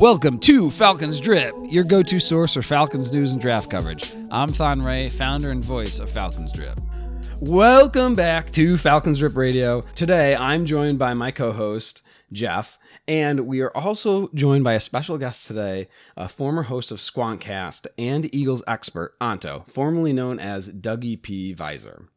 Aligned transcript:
Welcome 0.00 0.38
to 0.40 0.70
Falcons 0.70 1.18
Drip, 1.18 1.52
your 1.64 1.82
go 1.82 2.04
to 2.04 2.20
source 2.20 2.54
for 2.54 2.62
Falcons 2.62 3.12
news 3.12 3.32
and 3.32 3.40
draft 3.40 3.68
coverage. 3.68 4.14
I'm 4.30 4.46
Thon 4.46 4.80
Ray, 4.80 5.08
founder 5.08 5.50
and 5.50 5.64
voice 5.64 5.98
of 5.98 6.08
Falcons 6.08 6.52
Drip. 6.52 6.78
Welcome 7.42 8.14
back 8.14 8.52
to 8.52 8.76
Falcons 8.76 9.18
Drip 9.18 9.34
Radio. 9.34 9.80
Today, 9.96 10.36
I'm 10.36 10.66
joined 10.66 11.00
by 11.00 11.14
my 11.14 11.32
co 11.32 11.50
host, 11.50 12.02
Jeff, 12.30 12.78
and 13.08 13.40
we 13.40 13.60
are 13.60 13.76
also 13.76 14.30
joined 14.34 14.62
by 14.62 14.74
a 14.74 14.80
special 14.80 15.18
guest 15.18 15.48
today, 15.48 15.88
a 16.16 16.28
former 16.28 16.62
host 16.62 16.92
of 16.92 16.98
Squonkcast 16.98 17.88
and 17.98 18.32
Eagles 18.32 18.62
expert, 18.68 19.16
Anto, 19.20 19.64
formerly 19.66 20.12
known 20.12 20.38
as 20.38 20.70
Dougie 20.70 21.20
P. 21.20 21.52
Visor. 21.52 22.08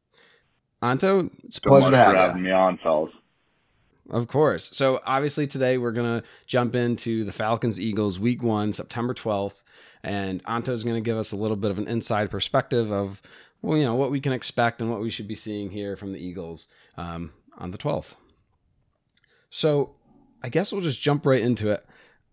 Anto, 0.84 1.32
it's 1.44 1.58
a 1.58 1.62
pleasure 1.62 1.90
to 1.90 1.98
have 1.98 2.16
having 2.16 2.44
me 2.44 2.52
on, 2.52 2.78
fellas. 2.84 3.12
Of 4.12 4.28
course. 4.28 4.70
So 4.74 5.00
obviously 5.06 5.48
today 5.48 5.78
we're 5.78 5.94
gonna 5.94 6.22
jump 6.46 6.76
into 6.76 7.24
the 7.24 7.32
Falcons 7.32 7.80
Eagles 7.80 8.20
Week 8.20 8.44
One, 8.44 8.74
September 8.74 9.14
twelfth, 9.14 9.64
and 10.04 10.42
Anto's 10.46 10.84
gonna 10.84 11.02
give 11.02 11.18
us 11.18 11.32
a 11.32 11.38
little 11.38 11.58
bit 11.58 11.72
of 11.72 11.78
an 11.78 11.88
inside 11.88 12.30
perspective 12.30 12.92
of 12.92 13.22
well, 13.62 13.78
you 13.78 13.86
know, 13.86 13.96
what 13.96 14.12
we 14.12 14.20
can 14.20 14.34
expect 14.34 14.82
and 14.82 14.90
what 14.90 15.02
we 15.02 15.10
should 15.10 15.28
be 15.28 15.36
seeing 15.36 15.70
here 15.70 15.96
from 15.96 16.14
the 16.14 16.20
Eagles 16.20 16.68
um, 16.98 17.32
on 17.58 17.72
the 17.72 17.78
twelfth. 17.78 18.16
So 19.50 19.96
I 20.44 20.50
guess 20.50 20.72
we'll 20.72 20.82
just 20.82 21.02
jump 21.02 21.26
right 21.26 21.42
into 21.42 21.70
it. 21.70 21.86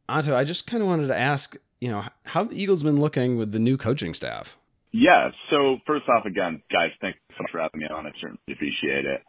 Anto, 0.09 0.35
I 0.35 0.45
just 0.45 0.67
kind 0.67 0.83
of 0.83 0.89
wanted 0.89 1.09
to 1.09 1.17
ask, 1.17 1.57
you 1.81 1.89
know, 1.91 2.05
how 2.25 2.45
the 2.45 2.61
Eagles 2.61 2.83
been 2.83 2.99
looking 2.99 3.37
with 3.37 3.53
the 3.53 3.59
new 3.59 3.77
coaching 3.77 4.15
staff? 4.15 4.57
Yeah. 4.91 5.31
So 5.51 5.79
first 5.87 6.09
off, 6.09 6.25
again, 6.25 6.63
guys, 6.73 6.91
thanks 7.01 7.19
so 7.37 7.43
much 7.43 7.53
for 7.53 7.61
having 7.61 7.81
me 7.81 7.87
on. 7.87 8.07
I 8.07 8.13
certainly 8.21 8.41
appreciate 8.51 9.05
it. 9.05 9.23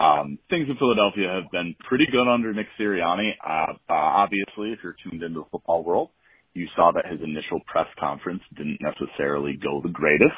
Um, 0.00 0.38
things 0.50 0.68
in 0.68 0.76
Philadelphia 0.76 1.28
have 1.28 1.50
been 1.52 1.74
pretty 1.88 2.06
good 2.10 2.28
under 2.28 2.52
Nick 2.52 2.66
Sirianni. 2.78 3.32
Uh, 3.44 3.74
uh, 3.88 3.94
obviously, 3.94 4.72
if 4.72 4.80
you're 4.82 4.96
tuned 5.02 5.22
into 5.22 5.40
the 5.40 5.46
football 5.50 5.84
world, 5.84 6.10
you 6.52 6.66
saw 6.74 6.92
that 6.92 7.06
his 7.06 7.20
initial 7.20 7.60
press 7.66 7.86
conference 7.98 8.42
didn't 8.56 8.78
necessarily 8.80 9.56
go 9.56 9.80
the 9.80 9.88
greatest. 9.88 10.36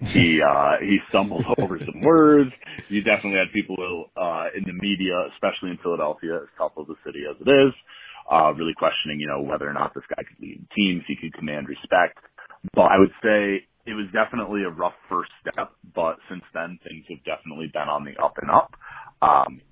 He 0.00 0.42
uh, 0.42 0.76
he 0.80 0.98
stumbled 1.08 1.46
over 1.58 1.78
some 1.78 2.00
words. 2.02 2.50
You 2.88 3.02
definitely 3.02 3.38
had 3.38 3.52
people 3.52 4.10
uh, 4.16 4.46
in 4.56 4.64
the 4.64 4.72
media, 4.72 5.14
especially 5.34 5.70
in 5.70 5.78
Philadelphia, 5.78 6.36
as 6.36 6.48
tough 6.56 6.72
of 6.76 6.88
a 6.88 6.94
city 7.04 7.24
as 7.28 7.36
it 7.40 7.50
is, 7.50 7.72
uh, 8.30 8.52
really 8.54 8.74
questioning, 8.76 9.20
you 9.20 9.26
know, 9.26 9.40
whether 9.40 9.68
or 9.68 9.72
not 9.72 9.94
this 9.94 10.04
guy 10.08 10.22
could 10.22 10.40
lead 10.40 10.66
teams, 10.76 11.02
he 11.06 11.16
could 11.16 11.32
command 11.34 11.68
respect. 11.68 12.18
But 12.74 12.92
I 12.92 12.98
would 12.98 13.12
say 13.22 13.66
it 13.88 13.94
was 13.94 14.06
definitely 14.12 14.64
a 14.64 14.70
rough 14.70 14.94
first 15.08 15.30
step, 15.40 15.72
but 15.94 16.16
since 16.28 16.44
then 16.52 16.78
things 16.84 17.04
have 17.08 17.24
definitely 17.24 17.70
been 17.72 17.88
on 17.88 18.04
the 18.04 18.12
up 18.22 18.34
and 18.36 18.50
up. 18.50 18.74
Um, 19.22 19.62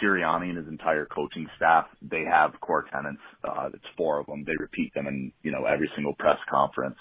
Sirianni 0.00 0.50
and 0.50 0.58
his 0.58 0.68
entire 0.68 1.06
coaching 1.06 1.46
staff, 1.56 1.86
they 2.00 2.22
have 2.24 2.52
core 2.60 2.84
tenants. 2.92 3.20
Uh, 3.42 3.70
it's 3.74 3.84
four 3.96 4.20
of 4.20 4.26
them. 4.26 4.44
They 4.46 4.54
repeat 4.58 4.94
them 4.94 5.08
in, 5.08 5.32
you 5.42 5.50
know, 5.50 5.64
every 5.64 5.90
single 5.96 6.14
press 6.14 6.38
conference. 6.48 6.96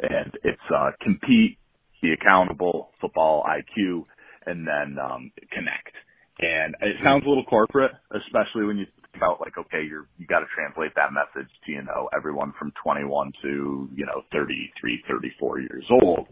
And 0.00 0.32
it's, 0.44 0.68
uh, 0.74 0.90
compete, 1.00 1.58
be 2.02 2.12
accountable, 2.12 2.90
football 3.00 3.44
IQ, 3.44 4.04
and 4.46 4.66
then, 4.66 4.98
um, 4.98 5.32
connect. 5.52 5.92
And 6.38 6.74
it 6.80 6.96
sounds 7.02 7.24
a 7.24 7.28
little 7.28 7.44
corporate, 7.44 7.92
especially 8.12 8.64
when 8.64 8.78
you 8.78 8.86
about 9.14 9.40
like, 9.40 9.56
okay, 9.58 9.82
you're, 9.88 10.06
you 10.18 10.26
got 10.26 10.40
to 10.40 10.46
translate 10.54 10.92
that 10.96 11.12
message 11.12 11.50
to, 11.66 11.72
you 11.72 11.82
know, 11.82 12.08
everyone 12.16 12.52
from 12.58 12.72
21 12.82 13.32
to, 13.42 13.88
you 13.94 14.06
know, 14.06 14.22
33, 14.32 15.02
34 15.08 15.60
years 15.60 15.84
old. 16.02 16.26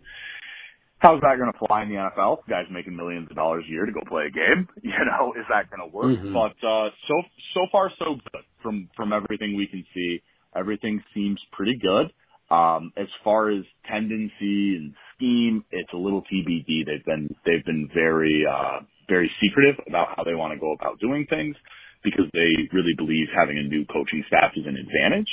How's 0.99 1.21
that 1.21 1.39
going 1.39 1.53
to 1.53 1.59
fly 1.67 1.83
in 1.83 1.91
the 1.91 1.95
NFL? 1.95 2.39
Guys 2.49 2.65
making 2.71 2.97
millions 2.97 3.29
of 3.31 3.37
dollars 3.37 3.65
a 3.69 3.71
year 3.71 3.87
to 3.87 3.93
go 3.93 4.01
play 4.09 4.27
a 4.27 4.31
game. 4.31 4.69
You 4.83 5.05
know, 5.05 5.33
is 5.35 5.47
that 5.49 5.71
going 5.71 5.89
to 5.89 5.95
work? 5.95 6.19
Mm-hmm. 6.19 6.33
But, 6.33 6.59
uh, 6.67 6.91
so, 7.07 7.15
so 7.55 7.61
far 7.71 7.91
so 7.99 8.17
good 8.33 8.43
from, 8.63 8.89
from 8.97 9.13
everything 9.13 9.57
we 9.57 9.67
can 9.67 9.85
see. 9.95 10.23
Everything 10.57 11.03
seems 11.15 11.39
pretty 11.53 11.79
good. 11.79 12.11
Um, 12.51 12.93
as 12.97 13.07
far 13.23 13.51
as 13.51 13.63
tendency 13.89 14.75
and 14.75 14.95
scheme, 15.15 15.65
it's 15.71 15.93
a 15.93 15.97
little 15.97 16.23
TBD. 16.23 16.87
They've 16.87 17.05
been, 17.05 17.29
they've 17.45 17.65
been 17.65 17.89
very, 17.95 18.45
uh, 18.51 18.81
very 19.09 19.31
secretive 19.43 19.77
about 19.87 20.09
how 20.17 20.25
they 20.25 20.35
want 20.35 20.55
to 20.55 20.59
go 20.59 20.73
about 20.73 20.99
doing 20.99 21.27
things 21.29 21.55
because 22.03 22.27
they 22.33 22.69
really 22.73 22.95
believe 22.97 23.29
having 23.35 23.59
a 23.59 23.63
new 23.63 23.85
coaching 23.87 24.25
staff 24.27 24.53
is 24.57 24.67
an 24.67 24.77
advantage. 24.77 25.29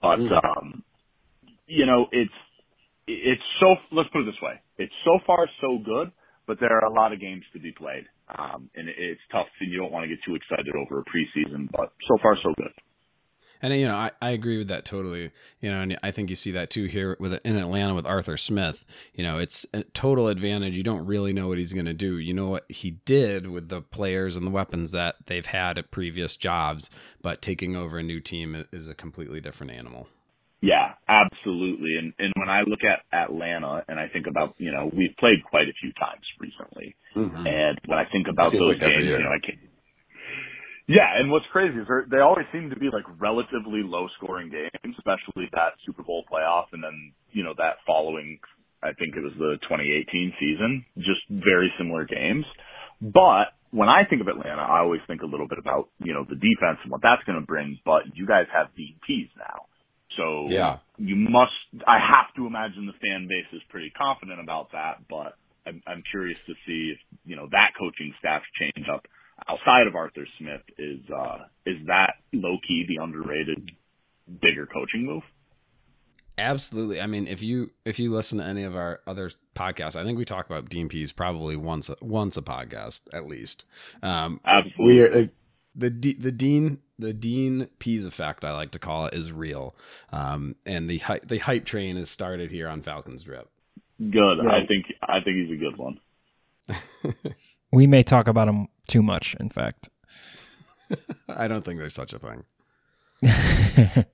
But 0.00 0.18
mm. 0.20 0.32
um, 0.44 0.84
you 1.66 1.86
know, 1.86 2.06
it's 2.12 2.34
it's 3.06 3.42
so 3.60 3.76
let's 3.92 4.08
put 4.10 4.22
it 4.22 4.26
this 4.26 4.42
way: 4.42 4.60
it's 4.76 4.92
so 5.04 5.18
far 5.26 5.48
so 5.60 5.78
good, 5.84 6.12
but 6.46 6.58
there 6.60 6.72
are 6.72 6.86
a 6.86 6.92
lot 6.92 7.12
of 7.12 7.20
games 7.20 7.44
to 7.52 7.60
be 7.60 7.72
played, 7.72 8.04
um, 8.28 8.70
and 8.74 8.88
it's 8.88 9.20
tough, 9.32 9.46
and 9.60 9.70
you 9.70 9.78
don't 9.78 9.92
want 9.92 10.04
to 10.04 10.08
get 10.08 10.18
too 10.24 10.34
excited 10.34 10.74
over 10.74 11.00
a 11.00 11.04
preseason. 11.04 11.68
But 11.70 11.92
so 12.08 12.18
far 12.22 12.36
so 12.42 12.52
good. 12.56 12.72
And 13.62 13.74
you 13.74 13.86
know, 13.86 13.96
I, 13.96 14.10
I 14.20 14.30
agree 14.30 14.58
with 14.58 14.68
that 14.68 14.84
totally. 14.84 15.30
You 15.60 15.70
know, 15.70 15.80
and 15.80 15.98
I 16.02 16.10
think 16.10 16.30
you 16.30 16.36
see 16.36 16.52
that 16.52 16.70
too 16.70 16.86
here 16.86 17.16
with 17.18 17.40
in 17.44 17.56
Atlanta 17.56 17.94
with 17.94 18.06
Arthur 18.06 18.36
Smith. 18.36 18.84
You 19.14 19.24
know, 19.24 19.38
it's 19.38 19.66
a 19.72 19.82
total 19.82 20.28
advantage. 20.28 20.76
You 20.76 20.82
don't 20.82 21.06
really 21.06 21.32
know 21.32 21.48
what 21.48 21.58
he's 21.58 21.72
going 21.72 21.86
to 21.86 21.94
do. 21.94 22.18
You 22.18 22.34
know 22.34 22.48
what 22.48 22.70
he 22.70 22.92
did 23.04 23.48
with 23.48 23.68
the 23.68 23.80
players 23.80 24.36
and 24.36 24.46
the 24.46 24.50
weapons 24.50 24.92
that 24.92 25.16
they've 25.26 25.46
had 25.46 25.78
at 25.78 25.90
previous 25.90 26.36
jobs, 26.36 26.90
but 27.22 27.42
taking 27.42 27.76
over 27.76 27.98
a 27.98 28.02
new 28.02 28.20
team 28.20 28.64
is 28.72 28.88
a 28.88 28.94
completely 28.94 29.40
different 29.40 29.72
animal. 29.72 30.08
Yeah, 30.60 30.94
absolutely. 31.08 31.96
And 31.98 32.12
and 32.18 32.32
when 32.36 32.48
I 32.48 32.62
look 32.62 32.80
at 32.82 33.04
Atlanta 33.16 33.84
and 33.88 34.00
I 34.00 34.08
think 34.08 34.26
about, 34.26 34.54
you 34.58 34.72
know, 34.72 34.90
we've 34.92 35.14
played 35.18 35.44
quite 35.44 35.68
a 35.68 35.72
few 35.80 35.92
times 35.92 36.24
recently. 36.40 36.96
Mm-hmm. 37.14 37.46
And 37.46 37.80
when 37.86 37.98
I 37.98 38.04
think 38.10 38.26
about 38.28 38.50
those 38.50 38.66
like 38.66 38.80
games, 38.80 39.04
you 39.04 39.18
know, 39.18 39.30
I 39.30 39.38
can't 39.38 39.58
yeah, 40.88 41.20
and 41.20 41.30
what's 41.30 41.44
crazy 41.52 41.76
is 41.76 41.86
they 42.10 42.24
always 42.24 42.46
seem 42.50 42.70
to 42.70 42.80
be 42.80 42.88
like 42.88 43.04
relatively 43.20 43.84
low 43.84 44.08
scoring 44.16 44.48
games, 44.48 44.96
especially 44.96 45.44
that 45.52 45.76
Super 45.84 46.02
Bowl 46.02 46.24
playoff 46.32 46.72
and 46.72 46.82
then, 46.82 47.12
you 47.30 47.44
know, 47.44 47.52
that 47.58 47.76
following, 47.86 48.40
I 48.82 48.96
think 48.96 49.12
it 49.14 49.20
was 49.20 49.36
the 49.36 49.60
2018 49.68 50.32
season, 50.40 50.86
just 50.96 51.20
very 51.28 51.70
similar 51.76 52.06
games. 52.06 52.46
But 53.02 53.52
when 53.70 53.90
I 53.90 54.08
think 54.08 54.22
of 54.22 54.28
Atlanta, 54.28 54.62
I 54.62 54.80
always 54.80 55.02
think 55.06 55.20
a 55.20 55.26
little 55.26 55.46
bit 55.46 55.58
about, 55.58 55.90
you 56.00 56.14
know, 56.14 56.24
the 56.24 56.40
defense 56.40 56.80
and 56.82 56.90
what 56.90 57.02
that's 57.02 57.22
going 57.24 57.38
to 57.38 57.44
bring, 57.44 57.78
but 57.84 58.08
you 58.14 58.26
guys 58.26 58.46
have 58.48 58.68
DPs 58.72 59.28
now. 59.36 59.68
So 60.16 60.48
yeah. 60.48 60.78
you 60.96 61.16
must, 61.16 61.84
I 61.86 62.00
have 62.00 62.32
to 62.36 62.46
imagine 62.46 62.86
the 62.86 62.96
fan 62.96 63.28
base 63.28 63.44
is 63.52 63.60
pretty 63.68 63.92
confident 63.92 64.40
about 64.40 64.72
that, 64.72 65.04
but 65.04 65.36
I'm, 65.66 65.82
I'm 65.86 66.02
curious 66.10 66.38
to 66.46 66.54
see 66.66 66.96
if, 66.96 66.98
you 67.26 67.36
know, 67.36 67.46
that 67.52 67.76
coaching 67.78 68.14
staff 68.18 68.40
change 68.58 68.88
up 68.88 69.04
outside 69.48 69.86
of 69.86 69.94
Arthur 69.94 70.26
Smith 70.38 70.62
is 70.78 71.00
uh, 71.10 71.38
is 71.66 71.76
that 71.86 72.14
low 72.32 72.56
key 72.66 72.84
the 72.88 73.02
underrated 73.02 73.70
bigger 74.40 74.66
coaching 74.66 75.06
move? 75.06 75.22
Absolutely. 76.36 77.00
I 77.00 77.06
mean, 77.06 77.26
if 77.26 77.42
you 77.42 77.70
if 77.84 77.98
you 77.98 78.12
listen 78.12 78.38
to 78.38 78.44
any 78.44 78.62
of 78.64 78.76
our 78.76 79.00
other 79.06 79.30
podcasts, 79.54 79.96
I 79.96 80.04
think 80.04 80.18
we 80.18 80.24
talk 80.24 80.46
about 80.46 80.68
Dean 80.68 80.88
Pees 80.88 81.12
probably 81.12 81.56
once 81.56 81.88
a, 81.88 81.96
once 82.00 82.36
a 82.36 82.42
podcast 82.42 83.00
at 83.12 83.26
least. 83.26 83.64
Um, 84.02 84.40
Absolutely. 84.44 84.84
We 84.84 85.00
are, 85.02 85.18
uh, 85.24 85.26
the 85.74 85.90
the 85.90 86.32
Dean 86.32 86.78
the 86.98 87.12
Dean 87.12 87.68
Pees 87.78 88.04
effect, 88.04 88.44
I 88.44 88.52
like 88.52 88.72
to 88.72 88.78
call 88.78 89.06
it, 89.06 89.14
is 89.14 89.32
real, 89.32 89.74
um, 90.12 90.56
and 90.64 90.88
the 90.88 91.00
the 91.24 91.38
hype 91.38 91.64
train 91.64 91.96
has 91.96 92.10
started 92.10 92.50
here 92.50 92.68
on 92.68 92.82
Falcons 92.82 93.24
Drip. 93.24 93.48
Good. 93.98 94.40
I 94.40 94.64
think 94.66 94.86
I 95.02 95.20
think 95.20 95.36
he's 95.36 95.52
a 95.52 95.60
good 95.60 95.76
one. 95.76 96.00
We 97.70 97.86
may 97.86 98.02
talk 98.02 98.28
about 98.28 98.48
him 98.48 98.68
too 98.88 99.02
much, 99.02 99.36
in 99.38 99.50
fact. 99.50 99.88
I 101.28 101.48
don't 101.48 101.64
think 101.64 101.78
there's 101.78 101.94
such 101.94 102.12
a 102.12 102.18
thing. 102.18 102.44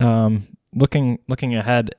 um, 0.00 0.48
looking 0.74 1.18
looking 1.28 1.54
ahead, 1.54 1.90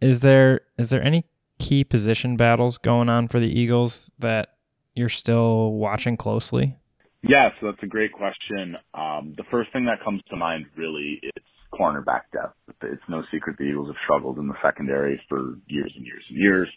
is 0.00 0.20
there 0.20 0.60
is 0.78 0.90
there 0.90 1.02
any 1.02 1.24
key 1.58 1.84
position 1.84 2.36
battles 2.36 2.78
going 2.78 3.08
on 3.08 3.28
for 3.28 3.40
the 3.40 3.58
Eagles 3.58 4.10
that 4.18 4.56
you're 4.94 5.08
still 5.08 5.72
watching 5.72 6.16
closely? 6.16 6.76
Yes, 7.22 7.52
that's 7.62 7.82
a 7.82 7.86
great 7.86 8.12
question. 8.12 8.76
Um, 8.94 9.34
the 9.36 9.44
first 9.50 9.72
thing 9.72 9.86
that 9.86 10.02
comes 10.04 10.22
to 10.30 10.36
mind 10.36 10.66
really 10.76 11.20
is 11.22 11.42
cornerback 11.72 12.22
depth. 12.32 12.56
It's 12.82 13.02
no 13.08 13.22
secret 13.32 13.56
the 13.58 13.64
Eagles 13.64 13.88
have 13.88 13.96
struggled 14.04 14.38
in 14.38 14.48
the 14.48 14.54
secondary 14.62 15.20
for 15.28 15.56
years 15.66 15.92
and 15.96 16.06
years 16.06 16.24
and 16.28 16.38
years, 16.38 16.68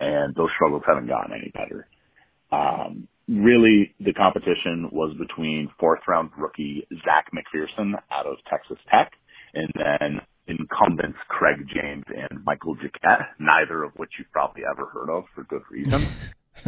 and 0.00 0.34
those 0.34 0.50
struggles 0.56 0.82
haven't 0.86 1.06
gotten 1.06 1.32
any 1.32 1.50
better. 1.54 1.88
Um, 2.52 3.08
really, 3.28 3.94
the 4.00 4.12
competition 4.12 4.88
was 4.92 5.16
between 5.18 5.70
fourth 5.78 6.00
round 6.06 6.30
rookie 6.36 6.86
Zech 7.04 7.30
McPhearson 7.34 7.94
out 8.10 8.26
of 8.26 8.36
Texas 8.50 8.78
Tech 8.90 9.12
and 9.54 9.70
then 9.74 10.20
incumbents 10.46 11.18
Craig 11.28 11.66
James 11.72 12.04
and 12.08 12.44
Michael 12.44 12.74
Jacquet, 12.74 13.26
neither 13.38 13.82
of 13.82 13.92
which 13.96 14.10
you've 14.18 14.30
probably 14.30 14.62
ever 14.68 14.86
heard 14.86 15.10
of 15.10 15.24
for 15.34 15.44
good 15.44 15.62
reason. 15.70 16.06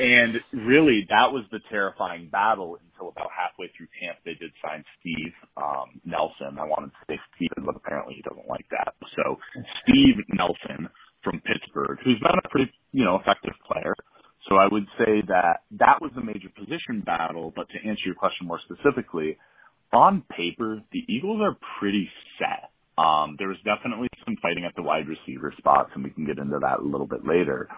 and 0.00 0.40
really, 0.52 1.06
that 1.08 1.32
was 1.32 1.44
the 1.50 1.60
terrifying 1.70 2.28
battle 2.30 2.78
until 2.84 3.08
about 3.08 3.28
halfway 3.30 3.70
through 3.76 3.86
camp. 3.98 4.18
They 4.24 4.34
did 4.34 4.52
sign 4.62 4.84
Steve 5.00 5.32
um, 5.56 6.00
Nelson. 6.04 6.58
I 6.58 6.64
wanted 6.64 6.90
to 6.90 7.02
say 7.08 7.20
Steven, 7.34 7.64
but 7.64 7.76
apparently 7.76 8.14
he 8.14 8.22
doesn't 8.22 8.48
like 8.48 8.66
that. 8.70 8.94
So 9.16 9.38
Steve 9.82 10.16
Nelson 10.28 10.88
from 11.22 11.40
Pittsburgh, 11.40 11.98
who's 12.04 12.18
been 12.20 12.38
a 12.38 12.48
pretty, 12.48 12.70
you 12.92 13.04
know, 13.04 13.16
effective 13.16 13.54
player. 13.66 13.94
So 14.48 14.56
I 14.56 14.68
would 14.70 14.86
say 14.98 15.22
that 15.28 15.62
that 15.78 16.00
was 16.00 16.12
the 16.14 16.22
major 16.22 16.48
position 16.54 17.02
battle. 17.04 17.52
But 17.54 17.68
to 17.70 17.88
answer 17.88 18.02
your 18.06 18.14
question 18.14 18.46
more 18.46 18.60
specifically, 18.64 19.38
on 19.92 20.22
paper, 20.30 20.82
the 20.92 21.04
Eagles 21.08 21.40
are 21.42 21.56
pretty 21.80 22.08
set. 22.38 22.70
Um, 22.98 23.36
there 23.38 23.48
was 23.48 23.58
definitely 23.64 24.08
some 24.24 24.36
fighting 24.40 24.64
at 24.64 24.74
the 24.76 24.82
wide 24.82 25.06
receiver 25.08 25.52
spots, 25.58 25.90
and 25.94 26.04
we 26.04 26.10
can 26.10 26.26
get 26.26 26.38
into 26.38 26.58
that 26.60 26.80
a 26.80 26.82
little 26.82 27.06
bit 27.06 27.26
later. 27.26 27.68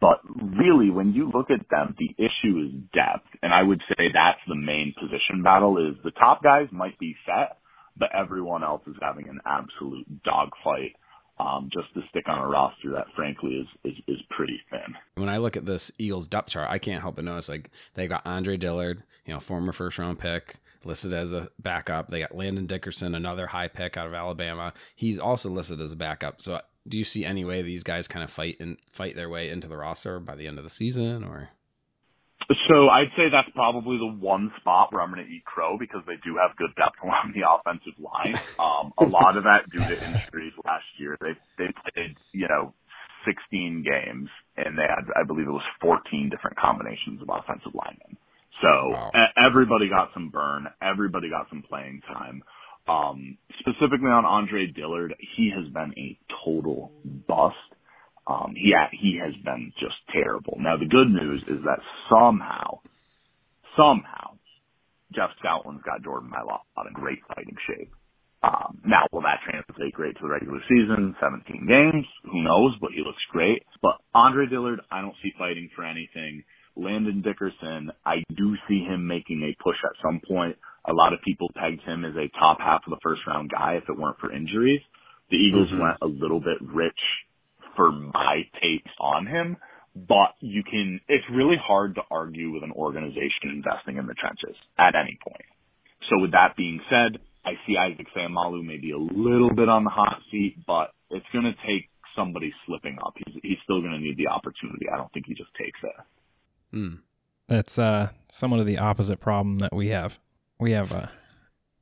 But 0.00 0.20
really, 0.24 0.88
when 0.90 1.12
you 1.12 1.30
look 1.34 1.50
at 1.50 1.68
them, 1.70 1.94
the 1.98 2.14
issue 2.16 2.58
is 2.64 2.72
depth. 2.94 3.28
And 3.42 3.52
I 3.52 3.62
would 3.62 3.82
say 3.88 4.08
that's 4.12 4.40
the 4.48 4.56
main 4.56 4.94
position 4.98 5.42
battle 5.42 5.78
is 5.78 5.96
the 6.02 6.12
top 6.12 6.42
guys 6.42 6.68
might 6.72 6.98
be 6.98 7.14
set, 7.26 7.58
but 7.96 8.08
everyone 8.14 8.64
else 8.64 8.82
is 8.86 8.96
having 9.02 9.28
an 9.28 9.40
absolute 9.44 10.22
dogfight 10.22 10.96
um, 11.38 11.68
just 11.72 11.92
to 11.94 12.02
stick 12.10 12.28
on 12.28 12.38
a 12.38 12.46
roster 12.46 12.90
that 12.92 13.06
frankly 13.16 13.56
is, 13.56 13.66
is 13.84 13.98
is 14.06 14.22
pretty 14.30 14.60
thin. 14.70 14.94
When 15.16 15.28
I 15.28 15.38
look 15.38 15.56
at 15.56 15.66
this 15.66 15.90
Eagles 15.98 16.28
depth 16.28 16.50
chart, 16.50 16.70
I 16.70 16.78
can't 16.78 17.02
help 17.02 17.16
but 17.16 17.24
notice 17.24 17.48
like 17.48 17.70
they 17.94 18.06
got 18.06 18.26
Andre 18.26 18.56
Dillard, 18.56 19.02
you 19.26 19.34
know, 19.34 19.40
former 19.40 19.72
first 19.72 19.98
round 19.98 20.18
pick, 20.18 20.56
listed 20.84 21.12
as 21.12 21.32
a 21.32 21.48
backup. 21.58 22.08
They 22.08 22.20
got 22.20 22.36
Landon 22.36 22.66
Dickerson, 22.66 23.14
another 23.14 23.46
high 23.46 23.68
pick 23.68 23.96
out 23.96 24.06
of 24.06 24.14
Alabama. 24.14 24.72
He's 24.94 25.18
also 25.18 25.50
listed 25.50 25.80
as 25.80 25.92
a 25.92 25.96
backup. 25.96 26.40
So 26.40 26.60
do 26.86 26.98
you 26.98 27.04
see 27.04 27.24
any 27.24 27.44
way 27.44 27.62
these 27.62 27.82
guys 27.82 28.06
kind 28.06 28.22
of 28.22 28.30
fight 28.30 28.58
and 28.60 28.76
fight 28.92 29.16
their 29.16 29.28
way 29.28 29.50
into 29.50 29.68
the 29.68 29.76
roster 29.76 30.20
by 30.20 30.34
the 30.36 30.46
end 30.46 30.58
of 30.58 30.64
the 30.64 30.70
season 30.70 31.24
or 31.24 31.48
so 32.68 32.88
I'd 32.88 33.10
say 33.16 33.30
that's 33.30 33.48
probably 33.54 33.96
the 33.98 34.12
one 34.20 34.52
spot 34.60 34.92
where 34.92 35.02
I'm 35.02 35.12
going 35.12 35.24
to 35.24 35.30
eat 35.30 35.44
crow 35.44 35.76
because 35.78 36.02
they 36.06 36.16
do 36.24 36.36
have 36.36 36.56
good 36.56 36.74
depth 36.76 37.00
along 37.02 37.32
the 37.34 37.44
offensive 37.48 37.98
line. 37.98 38.40
Um, 38.54 38.92
a 38.98 39.04
lot 39.04 39.36
of 39.36 39.44
that 39.44 39.68
due 39.70 39.84
to 39.84 39.92
injuries 39.92 40.52
last 40.64 40.86
year. 40.96 41.16
They 41.20 41.34
they 41.58 41.68
played 41.84 42.16
you 42.32 42.48
know 42.48 42.72
16 43.26 43.84
games 43.84 44.28
and 44.56 44.78
they 44.78 44.86
had 44.88 45.04
I 45.18 45.24
believe 45.26 45.46
it 45.46 45.50
was 45.50 45.66
14 45.82 46.30
different 46.30 46.56
combinations 46.56 47.20
of 47.20 47.28
offensive 47.28 47.74
linemen. 47.74 48.16
So 48.62 48.68
wow. 48.68 49.10
everybody 49.36 49.88
got 49.88 50.10
some 50.14 50.30
burn. 50.30 50.68
Everybody 50.80 51.28
got 51.28 51.48
some 51.50 51.62
playing 51.68 52.00
time. 52.06 52.42
Um, 52.86 53.38
specifically 53.60 54.10
on 54.10 54.24
Andre 54.24 54.66
Dillard, 54.66 55.14
he 55.36 55.50
has 55.54 55.72
been 55.72 55.92
a 55.96 56.18
total 56.44 56.92
bust. 57.26 57.56
Um, 58.26 58.54
he 58.56 58.72
he 58.92 59.20
has 59.22 59.34
been 59.44 59.72
just 59.78 59.96
terrible. 60.12 60.56
Now 60.58 60.76
the 60.76 60.86
good 60.88 61.10
news 61.10 61.42
is 61.46 61.62
that 61.64 61.80
somehow, 62.08 62.80
somehow, 63.76 64.40
Jeff 65.12 65.30
Stoutland's 65.38 65.84
got 65.84 66.02
Jordan 66.02 66.30
Mailata 66.32 66.88
in 66.88 66.94
great 66.94 67.20
fighting 67.28 67.56
shape. 67.68 67.92
Um, 68.42 68.80
now 68.84 69.04
will 69.12 69.22
that 69.22 69.40
translate 69.44 69.94
great 69.94 70.16
to 70.16 70.22
the 70.22 70.28
regular 70.28 70.60
season? 70.68 71.16
17 71.20 71.66
games, 71.66 72.04
who 72.24 72.42
knows? 72.42 72.76
But 72.80 72.92
he 72.92 73.00
looks 73.04 73.22
great. 73.30 73.62
But 73.80 73.96
Andre 74.14 74.46
Dillard, 74.46 74.80
I 74.90 75.00
don't 75.00 75.16
see 75.22 75.32
fighting 75.38 75.70
for 75.74 75.84
anything. 75.84 76.44
Landon 76.76 77.22
Dickerson, 77.22 77.92
I 78.04 78.24
do 78.36 78.56
see 78.68 78.84
him 78.84 79.06
making 79.06 79.42
a 79.42 79.62
push 79.62 79.76
at 79.84 79.96
some 80.02 80.20
point. 80.26 80.56
A 80.84 80.92
lot 80.92 81.12
of 81.12 81.20
people 81.22 81.50
pegged 81.54 81.82
him 81.82 82.04
as 82.04 82.16
a 82.16 82.28
top 82.38 82.58
half 82.58 82.82
of 82.86 82.90
the 82.90 83.00
first 83.02 83.22
round 83.26 83.50
guy 83.50 83.74
if 83.80 83.88
it 83.88 83.98
weren't 83.98 84.18
for 84.18 84.32
injuries. 84.32 84.80
The 85.30 85.36
Eagles 85.36 85.68
mm-hmm. 85.68 85.80
went 85.80 85.96
a 86.02 86.06
little 86.06 86.40
bit 86.40 86.58
rich 86.60 87.00
for 87.76 87.92
my 87.92 88.42
takes 88.60 88.90
on 89.00 89.26
him, 89.26 89.56
but 89.94 90.34
you 90.40 90.62
can, 90.62 91.00
it's 91.08 91.24
really 91.32 91.56
hard 91.60 91.94
to 91.96 92.02
argue 92.10 92.52
with 92.52 92.62
an 92.62 92.72
organization 92.72 93.50
investing 93.52 93.96
in 93.96 94.06
the 94.06 94.14
trenches 94.14 94.56
at 94.78 94.94
any 94.94 95.18
point. 95.22 95.46
So 96.10 96.20
with 96.20 96.32
that 96.32 96.56
being 96.56 96.80
said, 96.90 97.20
I 97.44 97.52
see 97.66 97.76
Isaac 97.76 98.06
Seumalo 98.16 98.64
maybe 98.64 98.90
a 98.90 98.98
little 98.98 99.54
bit 99.54 99.68
on 99.68 99.84
the 99.84 99.90
hot 99.90 100.20
seat, 100.30 100.56
but 100.66 100.90
it's 101.10 101.26
going 101.32 101.44
to 101.44 101.54
take 101.66 101.88
somebody 102.16 102.52
slipping 102.66 102.98
up. 103.04 103.14
He's, 103.16 103.34
he's 103.42 103.58
still 103.64 103.80
going 103.80 103.92
to 103.92 103.98
need 103.98 104.16
the 104.16 104.28
opportunity. 104.28 104.86
I 104.92 104.96
don't 104.96 105.12
think 105.12 105.26
he 105.26 105.34
just 105.34 105.50
takes 105.58 105.78
it. 105.82 106.76
Mm. 106.76 106.98
That's 107.48 107.78
uh, 107.78 108.08
somewhat 108.28 108.60
of 108.60 108.66
the 108.66 108.78
opposite 108.78 109.20
problem 109.20 109.58
that 109.58 109.74
we 109.74 109.88
have. 109.88 110.18
We 110.58 110.72
have 110.72 110.92
uh, 110.92 111.06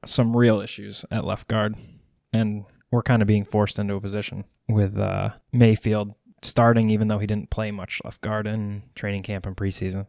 some 0.04 0.36
real 0.36 0.60
issues 0.60 1.04
at 1.10 1.24
left 1.24 1.46
guard, 1.48 1.76
and 2.32 2.64
we're 2.90 3.02
kind 3.02 3.22
of 3.22 3.28
being 3.28 3.44
forced 3.44 3.78
into 3.78 3.94
a 3.94 4.00
position 4.00 4.44
with 4.68 4.98
uh, 4.98 5.30
Mayfield 5.52 6.14
starting, 6.42 6.90
even 6.90 7.08
though 7.08 7.18
he 7.18 7.26
didn't 7.26 7.50
play 7.50 7.70
much 7.70 8.00
left 8.04 8.20
guard 8.20 8.46
in 8.46 8.82
training 8.94 9.22
camp 9.22 9.46
and 9.46 9.56
preseason. 9.56 10.06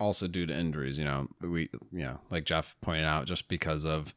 Also 0.00 0.26
due 0.26 0.46
to 0.46 0.54
injuries, 0.54 0.98
you 0.98 1.04
know, 1.04 1.28
we, 1.40 1.68
you 1.92 2.02
know, 2.02 2.20
like 2.30 2.44
Jeff 2.44 2.76
pointed 2.80 3.04
out, 3.04 3.26
just 3.26 3.48
because 3.48 3.84
of 3.84 4.14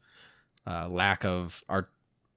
uh, 0.66 0.88
lack 0.88 1.24
of 1.24 1.62
our 1.68 1.88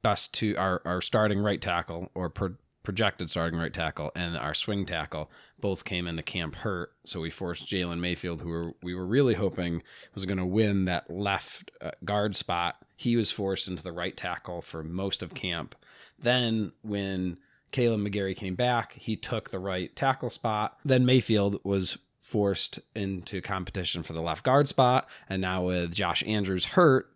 best 0.01 0.33
two, 0.33 0.55
our, 0.57 0.81
our 0.85 1.01
starting 1.01 1.39
right 1.39 1.61
tackle 1.61 2.09
or 2.15 2.29
pro- 2.29 2.55
projected 2.83 3.29
starting 3.29 3.59
right 3.59 3.73
tackle 3.73 4.11
and 4.15 4.35
our 4.35 4.55
swing 4.55 4.85
tackle 4.85 5.29
both 5.59 5.85
came 5.85 6.07
into 6.07 6.23
camp 6.23 6.55
hurt. 6.55 6.93
So 7.03 7.19
we 7.19 7.29
forced 7.29 7.67
Jalen 7.67 7.99
Mayfield, 7.99 8.41
who 8.41 8.49
were, 8.49 8.73
we 8.81 8.95
were 8.95 9.05
really 9.05 9.35
hoping 9.35 9.83
was 10.15 10.25
going 10.25 10.39
to 10.39 10.45
win 10.45 10.85
that 10.85 11.11
left 11.11 11.69
uh, 11.81 11.91
guard 12.03 12.35
spot. 12.35 12.77
He 12.95 13.15
was 13.15 13.31
forced 13.31 13.67
into 13.67 13.83
the 13.83 13.91
right 13.91 14.17
tackle 14.17 14.61
for 14.61 14.83
most 14.83 15.21
of 15.21 15.33
camp. 15.33 15.75
Then 16.21 16.71
when 16.81 17.37
Kaleb 17.71 18.07
McGary 18.07 18.35
came 18.35 18.55
back, 18.55 18.93
he 18.93 19.15
took 19.15 19.49
the 19.49 19.59
right 19.59 19.95
tackle 19.95 20.29
spot. 20.29 20.77
Then 20.85 21.05
Mayfield 21.05 21.59
was 21.63 21.97
forced 22.19 22.79
into 22.95 23.41
competition 23.41 24.03
for 24.03 24.13
the 24.13 24.21
left 24.21 24.43
guard 24.43 24.67
spot. 24.67 25.07
And 25.29 25.41
now 25.41 25.63
with 25.63 25.93
Josh 25.93 26.23
Andrews 26.25 26.65
hurt, 26.65 27.09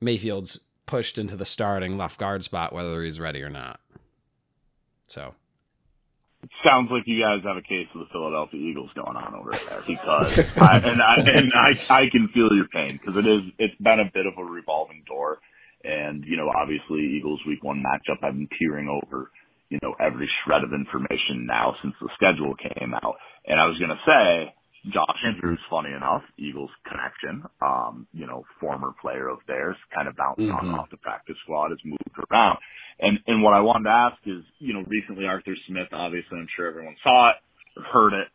Mayfield's 0.00 0.60
pushed 0.86 1.18
into 1.18 1.36
the 1.36 1.44
starting 1.44 1.96
left 1.96 2.18
guard 2.18 2.44
spot, 2.44 2.72
whether 2.72 3.02
he's 3.02 3.20
ready 3.20 3.42
or 3.42 3.50
not. 3.50 3.80
So 5.06 5.34
it 6.42 6.50
sounds 6.64 6.90
like 6.90 7.04
you 7.06 7.20
guys 7.20 7.42
have 7.44 7.56
a 7.56 7.62
case 7.62 7.88
of 7.94 8.00
the 8.00 8.06
Philadelphia 8.12 8.60
Eagles 8.60 8.90
going 8.94 9.16
on 9.16 9.34
over 9.34 9.52
there 9.52 9.82
because 9.86 10.38
I, 10.58 10.78
and 10.78 11.02
I 11.02 11.16
and 11.16 11.52
I 11.54 11.78
I 11.90 12.08
can 12.10 12.28
feel 12.28 12.52
your 12.52 12.68
pain 12.68 12.98
because 12.98 13.16
it 13.16 13.26
is 13.26 13.42
it's 13.58 13.74
been 13.80 14.00
a 14.00 14.10
bit 14.12 14.26
of 14.26 14.34
a 14.38 14.44
revolving 14.44 15.04
door 15.06 15.38
and 15.84 16.24
you 16.26 16.36
know 16.36 16.48
obviously 16.50 17.16
Eagles 17.16 17.40
Week 17.46 17.62
One 17.62 17.82
matchup 17.82 18.22
I've 18.22 18.34
been 18.34 18.48
peering 18.58 18.88
over 18.88 19.30
you 19.68 19.78
know 19.82 19.94
every 20.00 20.28
shred 20.44 20.64
of 20.64 20.72
information 20.72 21.46
now 21.46 21.74
since 21.82 21.94
the 22.00 22.08
schedule 22.14 22.54
came 22.56 22.94
out 22.94 23.16
and 23.46 23.60
I 23.60 23.66
was 23.66 23.78
gonna 23.78 24.00
say 24.06 24.54
Josh 24.86 25.18
Andrews, 25.26 25.58
funny 25.68 25.90
enough, 25.90 26.22
Eagles 26.38 26.70
connection, 26.86 27.42
um, 27.60 28.06
you 28.12 28.26
know, 28.26 28.44
former 28.60 28.94
player 29.02 29.28
of 29.28 29.38
theirs, 29.46 29.76
kind 29.94 30.08
of 30.08 30.16
bounced 30.16 30.40
mm-hmm. 30.40 30.70
on 30.70 30.78
off 30.78 30.90
the 30.90 30.96
practice 30.98 31.36
squad, 31.42 31.70
has 31.70 31.78
moved 31.84 32.30
around. 32.30 32.58
And 33.00 33.18
and 33.26 33.42
what 33.42 33.54
I 33.54 33.60
wanted 33.60 33.84
to 33.84 33.90
ask 33.90 34.16
is, 34.26 34.44
you 34.58 34.74
know, 34.74 34.84
recently 34.86 35.26
Arthur 35.26 35.56
Smith, 35.66 35.88
obviously, 35.92 36.38
I'm 36.38 36.48
sure 36.56 36.68
everyone 36.68 36.96
saw 37.02 37.30
it, 37.30 37.36
heard 37.92 38.14
it. 38.14 38.28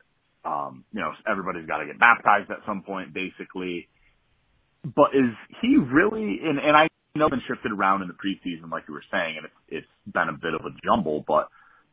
Um, 0.46 0.84
you 0.92 1.00
know, 1.00 1.12
everybody's 1.30 1.66
got 1.66 1.78
to 1.78 1.86
get 1.86 2.00
baptized 2.00 2.52
at 2.52 2.60
some 2.68 2.84
point, 2.84 3.14
basically. 3.14 3.88
But 4.84 5.16
is 5.16 5.32
he 5.62 5.78
really? 5.78 6.40
And 6.44 6.60
and 6.60 6.76
I 6.76 6.88
know 7.20 7.30
been 7.30 7.42
shifted 7.48 7.72
around 7.72 8.02
in 8.02 8.08
the 8.08 8.14
preseason, 8.16 8.72
like 8.72 8.84
you 8.88 8.94
were 8.94 9.04
saying, 9.12 9.38
and 9.38 9.46
it's 9.46 9.86
it's 9.86 10.14
been 10.14 10.30
a 10.30 10.34
bit 10.34 10.54
of 10.54 10.62
a 10.66 10.74
jumble, 10.84 11.24
but 11.28 11.50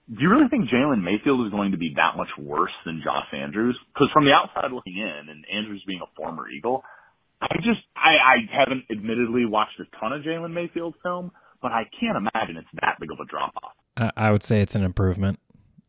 do 0.09 0.17
you 0.19 0.31
really 0.31 0.49
think 0.49 0.69
Jalen 0.69 1.05
Mayfield 1.05 1.47
is 1.47 1.53
going 1.53 1.71
to 1.73 1.79
be 1.79 1.95
that 1.97 2.17
much 2.17 2.31
worse 2.39 2.73
than 2.85 3.01
Josh 3.05 3.29
Andrews? 3.33 3.79
Because 3.95 4.09
from 4.13 4.25
the 4.25 4.33
outside 4.33 4.73
looking 4.73 4.97
in, 4.97 5.29
and 5.29 5.45
Andrews 5.53 5.85
being 5.87 6.01
a 6.03 6.11
former 6.17 6.49
Eagle, 6.49 6.83
I 7.41 7.55
just 7.57 7.81
I, 7.95 8.17
I 8.17 8.37
haven't 8.51 8.85
admittedly 8.91 9.47
watched 9.47 9.79
a 9.79 9.85
ton 10.01 10.13
of 10.13 10.23
Jalen 10.23 10.53
Mayfield 10.53 10.95
film, 11.03 11.33
but 11.63 11.71
I 11.71 11.85
can't 12.01 12.17
imagine 12.17 12.57
it's 12.57 12.69
that 12.81 12.97
big 12.99 13.11
of 13.13 13.19
a 13.21 13.27
drop 13.27 13.53
off. 13.63 14.13
I 14.17 14.31
would 14.31 14.43
say 14.43 14.61
it's 14.61 14.75
an 14.75 14.85
improvement. 14.85 15.39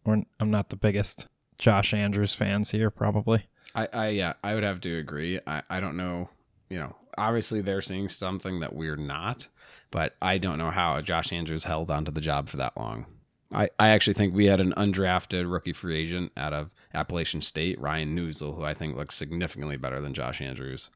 I'm 0.05 0.51
not 0.51 0.69
the 0.69 0.75
biggest 0.75 1.27
Josh 1.57 1.93
Andrews 1.93 2.35
fans 2.35 2.71
here, 2.71 2.89
probably. 2.89 3.45
I, 3.73 3.87
I 3.93 4.07
yeah, 4.09 4.33
I 4.43 4.55
would 4.55 4.63
have 4.63 4.81
to 4.81 4.97
agree. 4.97 5.39
I, 5.47 5.63
I 5.69 5.79
don't 5.79 5.95
know, 5.95 6.29
you 6.69 6.79
know, 6.79 6.95
obviously 7.17 7.61
they're 7.61 7.81
seeing 7.81 8.09
something 8.09 8.59
that 8.59 8.73
we're 8.75 8.95
not, 8.95 9.47
but 9.89 10.15
I 10.21 10.37
don't 10.37 10.57
know 10.57 10.71
how 10.71 10.99
Josh 11.01 11.31
Andrews 11.31 11.63
held 11.63 11.91
onto 11.91 12.11
the 12.11 12.21
job 12.21 12.49
for 12.49 12.57
that 12.57 12.77
long. 12.77 13.05
I, 13.53 13.69
I 13.77 13.89
actually 13.89 14.13
think 14.13 14.33
we 14.33 14.45
had 14.45 14.61
an 14.61 14.73
undrafted 14.77 15.51
rookie 15.51 15.73
free 15.73 15.99
agent 15.99 16.31
out 16.37 16.53
of 16.53 16.69
Appalachian 16.93 17.41
State, 17.41 17.79
Ryan 17.79 18.15
Neuzil, 18.15 18.55
who 18.55 18.63
I 18.63 18.73
think 18.73 18.95
looks 18.95 19.15
significantly 19.15 19.75
better 19.77 19.99
than 19.99 20.13
Josh 20.13 20.39
Andrews. 20.41 20.89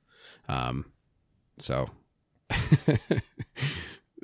Um, 0.47 0.85
so 1.57 1.89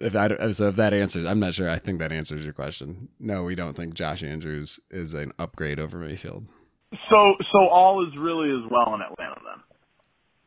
if 0.01 0.15
I 0.15 0.51
so 0.51 0.69
if 0.69 0.75
that 0.77 0.93
answers, 0.93 1.25
I'm 1.25 1.39
not 1.39 1.53
sure. 1.53 1.69
I 1.69 1.79
think 1.79 1.99
that 1.99 2.11
answers 2.11 2.43
your 2.43 2.53
question. 2.53 3.09
No, 3.19 3.43
we 3.43 3.55
don't 3.55 3.75
think 3.75 3.93
Josh 3.93 4.23
Andrews 4.23 4.79
is 4.89 5.13
an 5.13 5.31
upgrade 5.39 5.79
over 5.79 5.97
Mayfield. 5.97 6.45
So 7.09 7.35
so 7.51 7.67
all 7.67 8.05
is 8.07 8.17
really 8.17 8.49
as 8.49 8.69
well 8.69 8.95
in 8.95 9.01
Atlanta 9.01 9.41
then, 9.43 9.70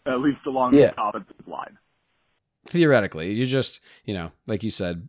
at 0.06 0.20
least 0.20 0.40
along 0.46 0.74
yeah. 0.74 0.92
the 0.96 1.02
offensive 1.02 1.48
line. 1.48 1.78
Theoretically, 2.66 3.32
you 3.34 3.44
just 3.44 3.80
you 4.04 4.14
know, 4.14 4.32
like 4.46 4.62
you 4.62 4.70
said, 4.70 5.08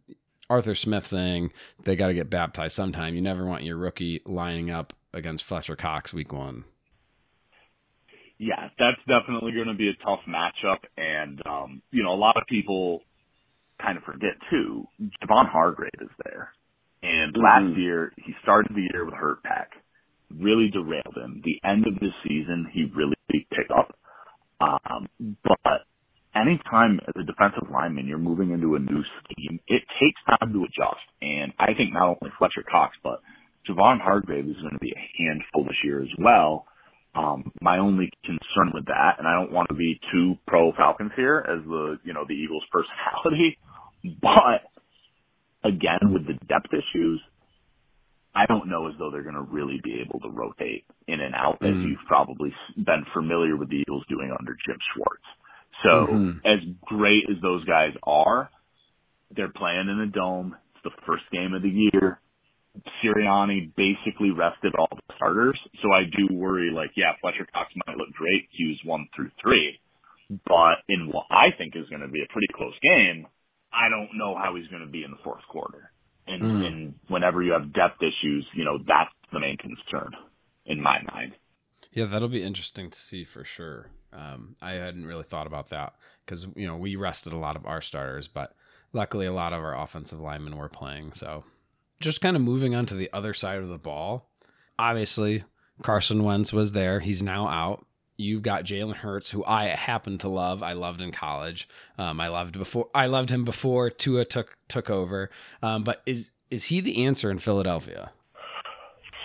Arthur 0.49 0.75
Smith 0.75 1.07
saying 1.07 1.51
they 1.83 1.95
got 1.95 2.07
to 2.07 2.13
get 2.13 2.29
baptized 2.29 2.75
sometime. 2.75 3.15
You 3.15 3.21
never 3.21 3.45
want 3.45 3.63
your 3.63 3.77
rookie 3.77 4.21
lining 4.25 4.69
up 4.69 4.93
against 5.13 5.43
Fletcher 5.43 5.75
Cox 5.75 6.13
week 6.13 6.33
one. 6.33 6.65
Yeah, 8.37 8.67
that's 8.77 8.99
definitely 9.07 9.53
going 9.53 9.67
to 9.67 9.73
be 9.75 9.89
a 9.89 10.03
tough 10.03 10.19
matchup. 10.27 10.79
And, 10.97 11.41
um, 11.45 11.81
you 11.91 12.03
know, 12.03 12.13
a 12.13 12.19
lot 12.19 12.35
of 12.35 12.43
people 12.47 13.01
kind 13.81 13.97
of 13.97 14.03
forget 14.03 14.35
too, 14.49 14.87
Javon 15.23 15.49
Hargrave 15.49 15.91
is 16.01 16.09
there. 16.23 16.49
And 17.01 17.33
mm-hmm. 17.33 17.43
last 17.43 17.77
year, 17.77 18.11
he 18.17 18.33
started 18.43 18.75
the 18.75 18.87
year 18.93 19.05
with 19.05 19.13
hurt 19.13 19.41
pack, 19.43 19.71
really 20.29 20.69
derailed 20.71 21.15
him. 21.15 21.41
The 21.43 21.61
end 21.67 21.85
of 21.87 21.95
the 21.95 22.09
season, 22.27 22.67
he 22.73 22.91
really 22.93 23.15
picked 23.31 23.71
up. 23.71 23.97
Um, 24.61 25.07
but 25.43 25.85
anytime 26.35 26.99
as 27.07 27.13
a 27.19 27.23
defensive 27.23 27.69
lineman 27.71 28.07
you're 28.07 28.17
moving 28.17 28.51
into 28.51 28.75
a 28.75 28.79
new 28.79 29.03
scheme, 29.23 29.59
it 29.67 29.83
takes 29.99 30.21
time 30.27 30.53
to 30.53 30.63
adjust. 30.63 31.05
And 31.21 31.53
I 31.59 31.73
think 31.77 31.93
not 31.93 32.17
only 32.21 32.33
Fletcher 32.37 32.63
Cox, 32.69 32.95
but 33.03 33.21
Javon 33.67 33.99
Hargrave 33.99 34.47
is 34.47 34.61
going 34.61 34.73
to 34.73 34.79
be 34.79 34.93
a 34.93 35.23
handful 35.23 35.63
this 35.63 35.77
year 35.83 36.01
as 36.01 36.09
well. 36.19 36.65
Um, 37.15 37.51
my 37.61 37.77
only 37.77 38.11
concern 38.25 38.71
with 38.73 38.85
that, 38.87 39.15
and 39.17 39.27
I 39.27 39.33
don't 39.39 39.51
want 39.51 39.69
to 39.69 39.75
be 39.75 39.99
too 40.11 40.35
pro 40.47 40.73
Falcons 40.73 41.11
here 41.15 41.45
as 41.47 41.63
the, 41.65 41.97
you 42.03 42.13
know, 42.13 42.25
the 42.27 42.33
Eagles 42.33 42.63
personality, 42.71 43.57
but 44.21 44.67
again, 45.63 46.13
with 46.13 46.27
the 46.27 46.33
depth 46.45 46.73
issues, 46.73 47.21
I 48.35 48.45
don't 48.47 48.67
know 48.69 48.87
as 48.89 48.95
though 48.99 49.09
they're 49.11 49.23
going 49.23 49.35
to 49.35 49.41
really 49.41 49.79
be 49.83 50.03
able 50.05 50.19
to 50.19 50.29
rotate 50.29 50.83
in 51.07 51.21
and 51.21 51.33
out 51.33 51.59
mm. 51.61 51.69
as 51.69 51.85
you've 51.87 52.05
probably 52.07 52.53
been 52.75 53.05
familiar 53.13 53.55
with 53.55 53.69
the 53.69 53.77
Eagles 53.77 54.03
doing 54.09 54.35
under 54.37 54.57
Jim 54.65 54.77
Schwartz. 54.93 55.23
So 55.83 56.11
mm-hmm. 56.11 56.45
as 56.45 56.59
great 56.83 57.23
as 57.29 57.41
those 57.41 57.63
guys 57.65 57.93
are, 58.03 58.49
they're 59.35 59.51
playing 59.51 59.87
in 59.89 59.99
a 60.01 60.07
dome. 60.07 60.55
It's 60.75 60.83
the 60.83 61.01
first 61.05 61.23
game 61.31 61.53
of 61.53 61.61
the 61.61 61.89
year. 61.93 62.19
Sirianni 62.99 63.71
basically 63.75 64.31
rested 64.31 64.75
all 64.75 64.89
the 64.91 65.15
starters. 65.15 65.59
So 65.81 65.91
I 65.91 66.03
do 66.03 66.33
worry 66.35 66.71
like, 66.75 66.91
yeah, 66.97 67.13
Fletcher 67.21 67.47
Cox 67.53 67.71
might 67.87 67.95
look 67.95 68.11
great 68.13 68.49
Q's 68.57 68.79
one 68.83 69.07
through 69.15 69.31
three, 69.41 69.79
but 70.45 70.83
in 70.89 71.07
what 71.07 71.25
I 71.31 71.55
think 71.57 71.75
is 71.75 71.87
going 71.89 72.01
to 72.01 72.11
be 72.11 72.21
a 72.21 72.31
pretty 72.33 72.51
close 72.53 72.75
game, 72.83 73.27
I 73.71 73.87
don't 73.89 74.17
know 74.17 74.35
how 74.35 74.55
he's 74.55 74.67
going 74.67 74.83
to 74.83 74.91
be 74.91 75.03
in 75.03 75.11
the 75.11 75.23
fourth 75.23 75.43
quarter. 75.49 75.91
And, 76.27 76.41
mm. 76.41 76.65
and 76.65 76.95
whenever 77.07 77.43
you 77.43 77.53
have 77.53 77.73
depth 77.73 78.01
issues, 78.01 78.47
you 78.53 78.65
know, 78.65 78.77
that's 78.79 79.11
the 79.31 79.39
main 79.39 79.57
concern 79.57 80.11
in 80.65 80.81
my 80.81 80.99
mind. 81.13 81.33
Yeah, 81.91 82.05
that'll 82.05 82.27
be 82.27 82.43
interesting 82.43 82.89
to 82.89 82.99
see 82.99 83.23
for 83.23 83.43
sure. 83.43 83.87
Um, 84.11 84.55
I 84.61 84.73
hadn't 84.73 85.05
really 85.05 85.23
thought 85.23 85.47
about 85.47 85.69
that 85.69 85.93
because, 86.25 86.47
you 86.55 86.67
know, 86.67 86.77
we 86.77 86.95
rested 86.95 87.33
a 87.33 87.37
lot 87.37 87.55
of 87.55 87.65
our 87.65 87.81
starters, 87.81 88.27
but 88.27 88.53
luckily 88.93 89.25
a 89.25 89.33
lot 89.33 89.53
of 89.53 89.61
our 89.61 89.77
offensive 89.77 90.19
linemen 90.19 90.57
were 90.57 90.69
playing. 90.69 91.13
So 91.13 91.43
just 91.99 92.21
kind 92.21 92.35
of 92.35 92.41
moving 92.41 92.75
on 92.75 92.85
to 92.87 92.95
the 92.95 93.09
other 93.13 93.33
side 93.33 93.59
of 93.59 93.69
the 93.69 93.77
ball. 93.77 94.29
Obviously, 94.79 95.43
Carson 95.83 96.23
Wentz 96.23 96.51
was 96.51 96.71
there. 96.71 96.99
He's 96.99 97.21
now 97.21 97.47
out. 97.47 97.85
You've 98.17 98.43
got 98.43 98.63
Jalen 98.63 98.95
Hurts, 98.95 99.31
who 99.31 99.43
I 99.45 99.65
happen 99.65 100.17
to 100.19 100.29
love. 100.29 100.63
I 100.63 100.73
loved 100.73 101.01
in 101.01 101.11
college. 101.11 101.67
Um, 101.97 102.21
I 102.21 102.29
loved 102.29 102.57
before. 102.57 102.87
I 102.95 103.07
loved 103.07 103.29
him 103.29 103.43
before 103.43 103.89
Tua 103.89 104.23
took 104.23 104.57
took 104.67 104.89
over. 104.89 105.29
Um, 105.61 105.83
but 105.83 106.01
is 106.05 106.31
is 106.49 106.65
he 106.65 106.79
the 106.79 107.05
answer 107.05 107.29
in 107.29 107.39
Philadelphia? 107.39 108.11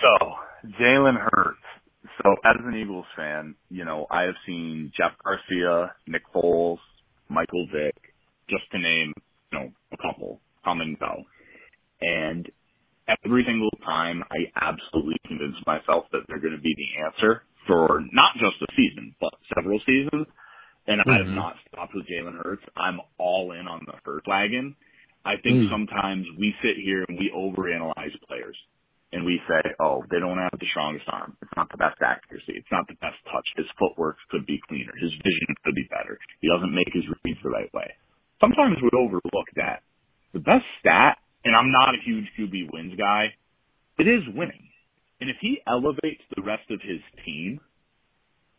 So 0.01 0.33
Jalen 0.79 1.17
Hurts. 1.17 1.57
So 2.21 2.35
as 2.43 2.57
an 2.65 2.75
Eagles 2.75 3.05
fan, 3.15 3.55
you 3.69 3.85
know 3.85 4.07
I 4.11 4.23
have 4.23 4.35
seen 4.45 4.91
Jeff 4.95 5.11
Garcia, 5.23 5.93
Nick 6.07 6.23
Foles, 6.33 6.79
Michael 7.29 7.67
Vick, 7.73 7.95
just 8.49 8.63
to 8.71 8.79
name 8.79 9.13
you 9.53 9.59
know 9.59 9.71
a 9.93 9.97
couple 9.97 10.41
come 10.65 10.81
and 10.81 10.99
go. 10.99 11.23
And 12.01 12.49
every 13.07 13.43
single 13.47 13.71
time, 13.85 14.23
I 14.31 14.51
absolutely 14.55 15.17
convince 15.27 15.55
myself 15.65 16.05
that 16.11 16.21
they're 16.27 16.39
going 16.39 16.55
to 16.55 16.61
be 16.61 16.75
the 16.75 17.05
answer 17.05 17.43
for 17.67 18.01
not 18.11 18.33
just 18.35 18.61
a 18.61 18.69
season, 18.75 19.15
but 19.19 19.33
several 19.55 19.79
seasons. 19.85 20.27
And 20.87 20.99
mm-hmm. 21.01 21.09
I 21.09 21.17
have 21.17 21.25
mm-hmm. 21.27 21.35
not 21.35 21.55
stopped 21.67 21.93
with 21.93 22.05
Jalen 22.07 22.41
Hurts. 22.41 22.63
I'm 22.75 22.99
all 23.17 23.51
in 23.53 23.67
on 23.67 23.81
the 23.85 23.93
Hurts 24.03 24.27
wagon. 24.27 24.75
I 25.23 25.37
think 25.37 25.69
mm. 25.69 25.69
sometimes 25.69 26.25
we 26.39 26.49
sit 26.65 26.81
here 26.81 27.05
and 27.07 27.13
we 27.13 27.29
overanalyze 27.29 28.17
players 28.25 28.57
and 29.13 29.25
we 29.25 29.39
say, 29.45 29.61
oh, 29.79 30.03
they 30.09 30.17
don't 30.17 30.39
have 30.39 30.55
the 30.57 30.65
strongest 30.71 31.05
arm. 31.11 31.37
It's 31.41 31.51
not 31.55 31.69
the 31.69 31.77
best 31.77 32.01
accuracy. 32.01 32.57
It's 32.57 32.71
not 32.71 32.87
the 32.87 32.97
best 33.03 33.19
touch. 33.27 33.45
His 33.55 33.67
footwork 33.77 34.17
could 34.31 34.47
be 34.47 34.59
cleaner. 34.67 34.93
His 34.97 35.11
vision 35.21 35.53
could 35.63 35.75
be 35.75 35.85
better. 35.91 36.17
He 36.39 36.47
doesn't 36.47 36.73
make 36.73 36.89
his 36.89 37.03
reads 37.21 37.39
the 37.43 37.51
right 37.51 37.69
way. 37.73 37.91
Sometimes 38.39 38.81
we 38.81 38.89
overlook 38.97 39.49
that. 39.61 39.83
The 40.33 40.39
best 40.39 40.65
stat, 40.79 41.19
and 41.43 41.55
I'm 41.55 41.71
not 41.71 41.93
a 41.93 42.01
huge 42.01 42.25
QB 42.39 42.71
wins 42.71 42.95
guy, 42.97 43.35
it 43.99 44.07
is 44.07 44.23
winning. 44.33 44.70
And 45.21 45.29
if 45.29 45.37
he 45.39 45.61
elevates 45.67 46.23
the 46.35 46.41
rest 46.41 46.69
of 46.71 46.81
his 46.81 46.99
team, 47.23 47.61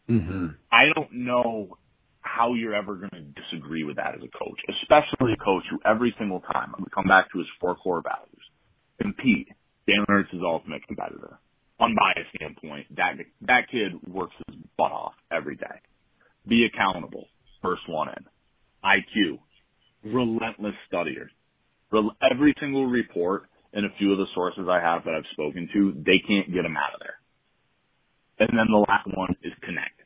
mm-hmm. 0.08 0.46
I 0.70 0.84
don't 0.94 1.12
know 1.12 1.76
how 2.20 2.54
you're 2.54 2.74
ever 2.74 2.94
going 2.94 3.10
to 3.10 3.42
disagree 3.42 3.82
with 3.82 3.96
that 3.96 4.14
as 4.14 4.20
a 4.22 4.30
coach, 4.38 4.60
especially 4.80 5.32
a 5.32 5.44
coach 5.44 5.64
who 5.68 5.78
every 5.84 6.14
single 6.18 6.40
time, 6.40 6.70
I'm 6.70 6.78
going 6.78 6.84
to 6.84 6.94
come 6.94 7.08
back 7.08 7.30
to 7.32 7.38
his 7.38 7.48
four 7.60 7.74
core 7.74 8.00
values. 8.00 8.44
Compete. 9.00 9.48
Jalen 9.88 10.04
Hurts 10.06 10.32
is 10.32 10.38
ultimate 10.44 10.86
competitor. 10.86 11.38
Unbiased 11.80 12.30
standpoint, 12.36 12.86
that, 12.94 13.14
that 13.40 13.62
kid 13.70 13.92
works 14.06 14.34
his 14.46 14.56
butt 14.78 14.92
off 14.92 15.14
every 15.32 15.56
day. 15.56 15.82
Be 16.46 16.64
accountable. 16.72 17.26
First 17.60 17.82
one 17.88 18.08
in. 18.08 18.24
IQ. 18.84 19.40
Relentless 20.04 20.74
studier. 20.92 21.26
Every 22.30 22.54
single 22.60 22.86
report 22.86 23.44
and 23.72 23.86
a 23.86 23.96
few 23.98 24.12
of 24.12 24.18
the 24.18 24.26
sources 24.34 24.64
I 24.68 24.80
have 24.80 25.04
that 25.04 25.14
I've 25.14 25.30
spoken 25.32 25.68
to, 25.72 25.92
they 26.04 26.20
can't 26.26 26.52
get 26.52 26.64
him 26.64 26.76
out 26.76 26.94
of 26.94 27.00
there. 27.00 27.18
And 28.38 28.58
then 28.58 28.66
the 28.70 28.84
last 28.88 29.06
one 29.06 29.36
is 29.42 29.52
connect. 29.62 30.00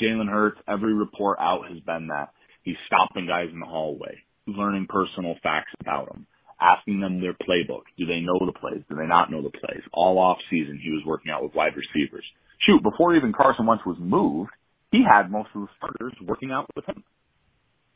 Jalen 0.00 0.30
Hurts, 0.30 0.60
every 0.68 0.94
report 0.94 1.38
out 1.40 1.68
has 1.68 1.80
been 1.80 2.08
that 2.08 2.32
he's 2.62 2.76
stopping 2.86 3.26
guys 3.26 3.48
in 3.52 3.60
the 3.60 3.66
hallway, 3.66 4.16
learning 4.46 4.86
personal 4.88 5.34
facts 5.42 5.72
about 5.80 6.12
them, 6.12 6.26
asking 6.60 7.00
them 7.00 7.20
their 7.20 7.34
playbook. 7.34 7.82
Do 7.98 8.06
they 8.06 8.20
know 8.20 8.38
the 8.40 8.58
plays? 8.58 8.82
Do 8.88 8.96
they 8.96 9.06
not 9.06 9.30
know 9.30 9.42
the 9.42 9.50
plays? 9.50 9.82
All 9.92 10.18
off 10.18 10.38
season, 10.48 10.80
he 10.82 10.90
was 10.90 11.02
working 11.04 11.30
out 11.30 11.42
with 11.42 11.54
wide 11.54 11.72
receivers. 11.76 12.24
Shoot, 12.66 12.82
before 12.82 13.16
even 13.16 13.32
Carson 13.32 13.66
Wentz 13.66 13.84
was 13.84 13.98
moved, 14.00 14.50
he 14.92 15.02
had 15.02 15.30
most 15.30 15.48
of 15.54 15.62
the 15.62 15.68
starters 15.76 16.14
working 16.22 16.52
out 16.52 16.70
with 16.76 16.86
him. 16.86 17.02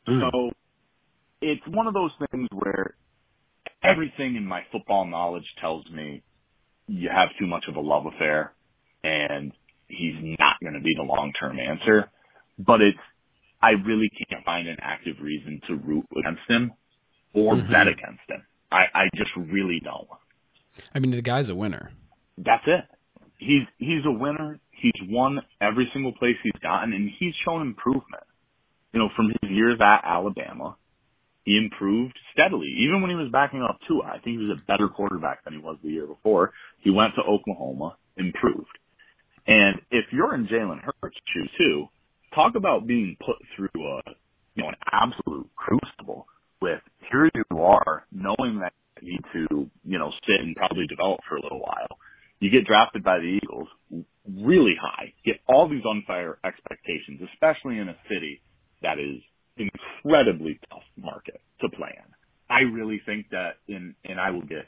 Mm. 0.07 0.31
So 0.31 0.51
it's 1.41 1.61
one 1.67 1.87
of 1.87 1.93
those 1.93 2.11
things 2.31 2.47
where 2.51 2.95
everything 3.87 4.35
in 4.35 4.45
my 4.45 4.61
football 4.71 5.05
knowledge 5.05 5.45
tells 5.61 5.85
me 5.89 6.23
you 6.87 7.09
have 7.09 7.29
too 7.39 7.47
much 7.47 7.65
of 7.67 7.75
a 7.75 7.79
love 7.79 8.05
affair 8.05 8.53
and 9.03 9.51
he's 9.87 10.15
not 10.39 10.55
going 10.61 10.73
to 10.73 10.81
be 10.81 10.93
the 10.95 11.03
long 11.03 11.31
term 11.39 11.57
answer. 11.59 12.09
But 12.59 12.81
it's, 12.81 12.97
I 13.61 13.71
really 13.71 14.09
can't 14.29 14.43
find 14.45 14.67
an 14.67 14.77
active 14.81 15.15
reason 15.21 15.61
to 15.67 15.75
root 15.75 16.05
against 16.17 16.41
him 16.47 16.71
or 17.33 17.53
mm-hmm. 17.53 17.71
bet 17.71 17.87
against 17.87 18.21
him. 18.27 18.43
I, 18.71 18.83
I 18.93 19.03
just 19.15 19.31
really 19.35 19.79
don't. 19.83 20.07
I 20.93 20.99
mean, 20.99 21.11
the 21.11 21.21
guy's 21.21 21.49
a 21.49 21.55
winner. 21.55 21.91
That's 22.37 22.63
it. 22.67 22.83
He's 23.39 23.63
he's 23.77 24.05
a 24.05 24.11
winner. 24.11 24.59
He's 24.71 24.93
won 25.09 25.39
every 25.61 25.89
single 25.93 26.11
place 26.13 26.35
he's 26.43 26.61
gotten, 26.61 26.93
and 26.93 27.09
he's 27.19 27.33
shown 27.45 27.61
improvement. 27.61 28.23
You 28.93 28.99
know, 28.99 29.09
from 29.15 29.27
his 29.41 29.51
years 29.51 29.79
at 29.79 30.01
Alabama 30.03 30.75
he 31.47 31.55
improved 31.55 32.19
steadily. 32.33 32.67
Even 32.77 33.01
when 33.01 33.09
he 33.09 33.15
was 33.15 33.31
backing 33.31 33.61
up 33.61 33.79
Tua, 33.87 34.03
I 34.03 34.19
think 34.19 34.35
he 34.35 34.37
was 34.37 34.49
a 34.49 34.65
better 34.67 34.89
quarterback 34.89 35.45
than 35.45 35.53
he 35.53 35.59
was 35.59 35.77
the 35.81 35.89
year 35.89 36.05
before. 36.05 36.51
He 36.81 36.91
went 36.91 37.15
to 37.15 37.21
Oklahoma, 37.21 37.95
improved. 38.17 38.77
And 39.47 39.79
if 39.89 40.03
you're 40.11 40.35
in 40.35 40.47
Jalen 40.47 40.81
Hurts' 40.83 41.15
shoes 41.33 41.49
too, 41.57 41.85
talk 42.35 42.55
about 42.55 42.85
being 42.85 43.15
put 43.25 43.37
through 43.55 43.81
a 43.81 44.01
you 44.55 44.63
know 44.63 44.67
an 44.67 44.75
absolute 44.91 45.49
crucible 45.55 46.27
with 46.61 46.81
here 47.09 47.31
you 47.33 47.57
are, 47.57 48.05
knowing 48.11 48.59
that 48.59 48.73
you 49.01 49.13
need 49.13 49.23
to 49.31 49.69
you 49.85 49.97
know 49.97 50.11
sit 50.27 50.41
and 50.41 50.53
probably 50.53 50.85
develop 50.85 51.21
for 51.29 51.37
a 51.37 51.41
little 51.41 51.61
while. 51.61 51.97
You 52.41 52.51
get 52.51 52.65
drafted 52.65 53.05
by 53.05 53.19
the 53.19 53.39
Eagles 53.41 53.69
really 54.29 54.75
high, 54.75 55.13
get 55.23 55.39
all 55.47 55.69
these 55.69 55.85
unfair 55.89 56.39
expectations, 56.43 57.21
especially 57.31 57.79
in 57.79 57.87
a 57.87 57.95
city 58.09 58.41
that 58.81 58.99
is 58.99 59.21
incredibly 59.57 60.59
tough 60.69 60.83
market 60.97 61.41
to 61.61 61.69
play 61.69 61.93
in. 61.95 62.13
I 62.49 62.61
really 62.61 63.01
think 63.05 63.29
that 63.31 63.57
in, 63.67 63.95
and 64.05 64.19
I 64.19 64.31
will 64.31 64.41
get 64.41 64.67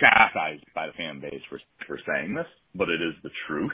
chastised 0.00 0.64
by 0.74 0.86
the 0.86 0.92
fan 0.94 1.20
base 1.20 1.42
for, 1.48 1.60
for 1.86 1.98
saying 2.06 2.34
this, 2.34 2.46
but 2.74 2.88
it 2.88 3.00
is 3.00 3.14
the 3.22 3.30
truth. 3.46 3.72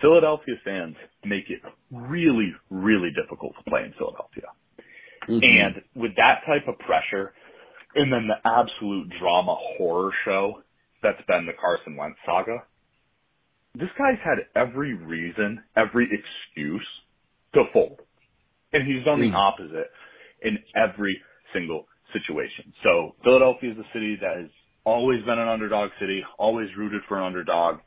Philadelphia 0.00 0.54
fans 0.64 0.96
make 1.24 1.48
it 1.48 1.60
really, 1.90 2.52
really 2.70 3.10
difficult 3.10 3.52
to 3.56 3.70
play 3.70 3.84
in 3.84 3.92
Philadelphia. 3.96 4.48
Mm-hmm. 5.28 5.44
And 5.44 5.82
with 5.94 6.16
that 6.16 6.42
type 6.46 6.66
of 6.66 6.78
pressure, 6.80 7.32
and 7.94 8.12
then 8.12 8.26
the 8.26 8.48
absolute 8.48 9.12
drama 9.20 9.54
horror 9.76 10.10
show 10.24 10.62
that's 11.02 11.22
been 11.28 11.46
the 11.46 11.52
Carson 11.52 11.96
Wentz 11.96 12.18
saga, 12.26 12.64
this 13.74 13.88
guy's 13.96 14.18
had 14.22 14.38
every 14.54 14.94
reason, 14.94 15.62
every 15.76 16.04
excuse 16.04 16.86
to 17.54 17.64
fold. 17.72 18.00
And 18.72 18.86
he's 18.86 19.04
done 19.04 19.20
mm. 19.20 19.30
the 19.30 19.36
opposite 19.36 19.90
in 20.40 20.58
every 20.74 21.20
single 21.52 21.86
situation. 22.12 22.72
So 22.82 23.14
Philadelphia 23.24 23.72
is 23.72 23.78
a 23.78 23.88
city 23.92 24.18
that 24.20 24.36
has 24.36 24.50
always 24.84 25.24
been 25.24 25.38
an 25.38 25.48
underdog 25.48 25.90
city, 26.00 26.22
always 26.38 26.68
rooted 26.76 27.02
for 27.08 27.18
an 27.18 27.24
underdog. 27.24 27.78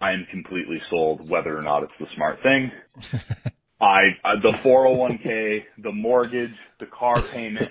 I 0.00 0.12
am 0.12 0.26
completely 0.30 0.80
sold 0.90 1.28
whether 1.28 1.56
or 1.56 1.62
not 1.62 1.84
it's 1.84 1.92
the 2.00 2.06
smart 2.16 2.38
thing. 2.42 2.72
I, 3.80 4.16
I 4.24 4.34
the 4.40 4.56
401k, 4.58 5.64
the 5.78 5.92
mortgage, 5.92 6.54
the 6.78 6.86
car 6.86 7.20
payment, 7.20 7.70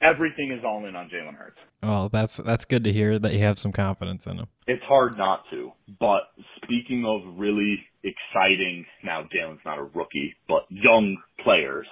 everything 0.00 0.52
is 0.52 0.64
all 0.64 0.86
in 0.86 0.96
on 0.96 1.10
Jalen 1.10 1.36
Hurts. 1.36 1.58
Well, 1.82 2.08
that's 2.08 2.38
that's 2.38 2.64
good 2.64 2.84
to 2.84 2.92
hear 2.92 3.18
that 3.18 3.32
you 3.32 3.40
have 3.40 3.58
some 3.58 3.72
confidence 3.72 4.26
in 4.26 4.38
him. 4.38 4.46
It's 4.66 4.82
hard 4.84 5.16
not 5.16 5.44
to. 5.50 5.72
But 6.00 6.22
speaking 6.62 7.04
of 7.06 7.38
really 7.38 7.84
exciting, 8.02 8.86
now 9.04 9.22
Jalen's 9.22 9.60
not 9.64 9.78
a 9.78 9.84
rookie, 9.84 10.34
but 10.48 10.62
young 10.70 11.16
players, 11.42 11.86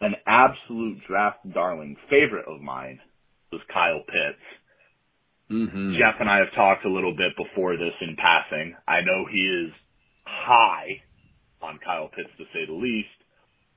an 0.00 0.14
absolute 0.26 0.98
draft 1.08 1.38
darling 1.52 1.96
favorite 2.10 2.46
of 2.46 2.60
mine 2.60 3.00
was 3.52 3.60
Kyle 3.72 4.02
Pitts. 4.06 4.44
Mm-hmm. 5.50 5.94
Jeff 5.94 6.20
and 6.20 6.28
I 6.28 6.38
have 6.38 6.54
talked 6.54 6.84
a 6.84 6.90
little 6.90 7.14
bit 7.16 7.32
before 7.36 7.76
this 7.76 7.94
in 8.00 8.16
passing. 8.16 8.74
I 8.86 9.00
know 9.00 9.26
he 9.30 9.38
is 9.38 9.72
high 10.24 11.02
on 11.62 11.78
Kyle 11.84 12.08
Pitts 12.08 12.30
to 12.38 12.44
say 12.52 12.66
the 12.66 12.72
least. 12.72 13.08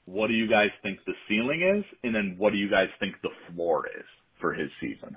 What 0.05 0.27
do 0.27 0.33
you 0.33 0.49
guys 0.49 0.69
think 0.81 0.99
the 1.05 1.13
ceiling 1.27 1.61
is? 1.61 1.85
And 2.03 2.15
then 2.15 2.35
what 2.37 2.51
do 2.51 2.57
you 2.57 2.69
guys 2.69 2.87
think 2.99 3.15
the 3.21 3.29
floor 3.53 3.85
is 3.87 4.05
for 4.41 4.53
his 4.53 4.69
season? 4.81 5.15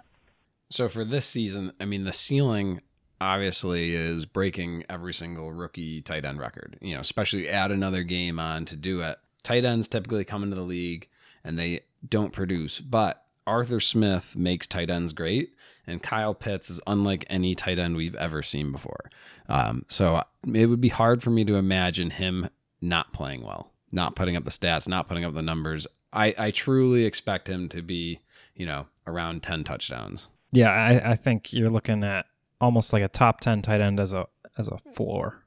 So 0.69 0.89
for 0.89 1.05
this 1.05 1.27
season, 1.27 1.73
I 1.81 1.87
mean, 1.87 2.05
the 2.05 2.13
ceiling 2.13 2.81
obviously 3.23 3.95
is 3.95 4.27
breaking 4.27 4.85
every 4.89 5.15
single 5.15 5.53
rookie 5.53 6.03
tight 6.03 6.25
end 6.25 6.39
record. 6.39 6.77
You 6.81 6.95
know, 6.95 7.01
especially 7.01 7.49
add 7.49 7.71
another 7.71 8.03
game 8.03 8.39
on 8.39 8.65
to 8.67 8.77
do 8.77 9.01
it. 9.01 9.19
Tight 9.43 9.65
ends 9.65 9.89
typically 9.89 10.25
come 10.25 10.43
into 10.43 10.57
the 10.57 10.63
league 10.63 11.09
and 11.45 11.59
they 11.59 11.81
don't 12.09 12.33
produce, 12.33 12.81
but 12.81 13.25
Arthur 13.47 13.81
Smith 13.81 14.37
makes 14.37 14.67
tight 14.67 14.91
ends 14.91 15.13
great, 15.13 15.55
and 15.87 16.03
Kyle 16.03 16.35
Pitts 16.35 16.71
is 16.71 16.81
unlike 16.87 17.25
any 17.29 17.55
tight 17.55 17.79
end 17.79 17.97
we've 17.97 18.15
ever 18.15 18.43
seen 18.43 18.71
before. 18.71 19.11
Um, 19.49 19.85
so 19.89 20.23
it 20.53 20.67
would 20.67 20.81
be 20.81 20.89
hard 20.89 21.23
for 21.23 21.31
me 21.31 21.45
to 21.45 21.57
imagine 21.57 22.11
him 22.11 22.49
not 22.81 23.13
playing 23.13 23.43
well, 23.43 23.73
not 23.91 24.15
putting 24.15 24.37
up 24.37 24.45
the 24.45 24.51
stats, 24.51 24.87
not 24.87 25.09
putting 25.09 25.25
up 25.25 25.35
the 25.35 25.43
numbers. 25.43 25.87
I, 26.13 26.35
I 26.39 26.51
truly 26.51 27.05
expect 27.05 27.49
him 27.49 27.69
to 27.71 27.83
be, 27.83 28.21
you 28.55 28.67
know, 28.67 28.87
around 29.07 29.43
10 29.43 29.65
touchdowns. 29.65 30.29
Yeah, 30.53 30.71
I, 30.71 31.13
I 31.13 31.17
think 31.17 31.53
you're 31.53 31.71
looking 31.71 32.05
at 32.05 32.27
almost 32.63 32.93
like 32.95 33.03
a 33.03 33.09
top 33.09 33.41
ten 33.41 33.61
tight 33.61 33.83
end 33.83 34.01
as 34.01 34.15
a 34.15 34.27
as 34.57 34.69
a 34.69 34.79
floor. 34.95 35.45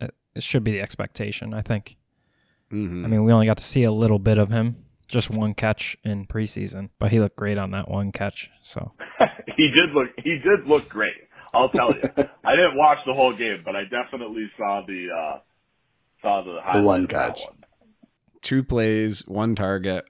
It, 0.00 0.14
it 0.34 0.42
should 0.42 0.64
be 0.64 0.72
the 0.72 0.80
expectation. 0.80 1.52
I 1.52 1.60
think. 1.60 1.96
Mm-hmm. 2.72 3.04
I 3.04 3.08
mean, 3.08 3.24
we 3.24 3.32
only 3.32 3.46
got 3.46 3.58
to 3.58 3.64
see 3.64 3.84
a 3.84 3.92
little 3.92 4.18
bit 4.18 4.38
of 4.38 4.50
him, 4.50 4.84
just 5.06 5.30
one 5.30 5.54
catch 5.54 5.96
in 6.02 6.26
preseason, 6.26 6.88
but 6.98 7.12
he 7.12 7.20
looked 7.20 7.36
great 7.36 7.58
on 7.58 7.70
that 7.72 7.88
one 7.88 8.10
catch. 8.10 8.50
So 8.62 8.92
he 9.56 9.68
did 9.68 9.90
look 9.94 10.08
he 10.24 10.38
did 10.38 10.66
look 10.66 10.88
great. 10.88 11.14
I'll 11.54 11.68
tell 11.68 11.92
you. 11.94 12.02
I 12.44 12.56
didn't 12.56 12.76
watch 12.76 12.98
the 13.06 13.14
whole 13.14 13.32
game, 13.32 13.62
but 13.64 13.76
I 13.76 13.82
definitely 13.84 14.50
saw 14.56 14.82
the 14.86 15.08
uh 15.14 15.38
saw 16.22 16.42
the 16.42 16.60
highlight 16.62 16.84
one 16.84 17.02
of 17.04 17.08
catch. 17.10 17.40
one. 17.40 17.64
two 18.42 18.62
plays, 18.64 19.26
one 19.28 19.54
target, 19.54 20.04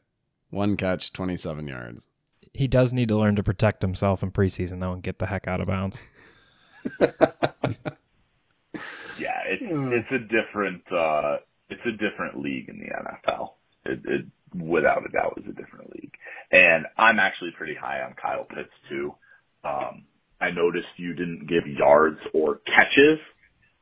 one 0.51 0.77
catch, 0.77 1.13
27 1.13 1.67
yards. 1.69 2.07
he 2.55 2.67
does 2.67 2.93
need 2.93 3.09
to 3.09 3.17
learn 3.17 3.37
to 3.37 3.43
protect 3.43 3.83
himself 3.83 4.23
in 4.23 4.31
preseason 4.31 4.81
though 4.81 4.93
and 4.93 5.03
get 5.03 5.19
the 5.19 5.27
heck 5.27 5.47
out 5.47 5.61
of 5.61 5.67
bounds. 5.67 6.01
Yeah, 9.19 9.41
it's 9.49 9.63
it's 9.63 10.13
a 10.13 10.19
different 10.29 10.83
uh 10.93 11.37
it's 11.71 11.81
a 11.87 11.93
different 11.93 12.39
league 12.41 12.69
in 12.69 12.79
the 12.79 12.87
NFL. 12.87 13.51
It, 13.85 14.01
it 14.05 14.27
without 14.55 15.03
a 15.07 15.11
doubt 15.11 15.39
is 15.39 15.45
a 15.49 15.53
different 15.53 15.91
league. 15.95 16.13
And 16.53 16.87
I'm 16.99 17.19
actually 17.19 17.51
pretty 17.57 17.75
high 17.75 18.01
on 18.03 18.15
Kyle 18.21 18.45
Pitts 18.45 18.71
too. 18.89 19.15
Um 19.65 20.05
I 20.41 20.51
noticed 20.51 20.87
you 20.99 21.15
didn't 21.15 21.47
give 21.49 21.67
yards 21.67 22.19
or 22.35 22.61
catches, 22.67 23.19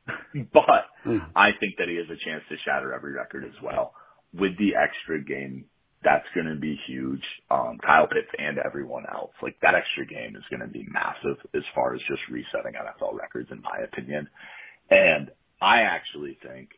but 0.53 0.85
Mm. 1.05 1.21
I 1.35 1.49
think 1.59 1.75
that 1.77 1.87
he 1.87 1.97
has 1.97 2.07
a 2.09 2.17
chance 2.25 2.41
to 2.49 2.55
shatter 2.65 2.91
every 2.91 3.13
record 3.13 3.45
as 3.45 3.61
well. 3.61 3.93
With 4.33 4.57
the 4.57 4.73
extra 4.75 5.23
game, 5.23 5.65
that's 6.05 6.27
going 6.35 6.47
to 6.47 6.55
be 6.55 6.79
huge. 6.87 7.23
Um, 7.51 7.79
Kyle 7.85 8.07
Pitts 8.07 8.29
and 8.39 8.59
everyone 8.59 9.05
else, 9.11 9.33
like 9.41 9.57
that 9.61 9.75
extra 9.75 10.05
game 10.05 10.37
is 10.37 10.43
going 10.51 10.61
to 10.61 10.71
be 10.71 10.87
massive 10.93 11.37
as 11.55 11.63
far 11.75 11.95
as 11.95 12.01
just 12.07 12.21
resetting 12.31 12.77
NFL 12.79 13.17
records, 13.19 13.49
in 13.51 13.61
my 13.61 13.83
opinion. 13.83 14.29
And 14.91 15.31
I 15.61 15.81
actually 15.81 16.37
think, 16.43 16.69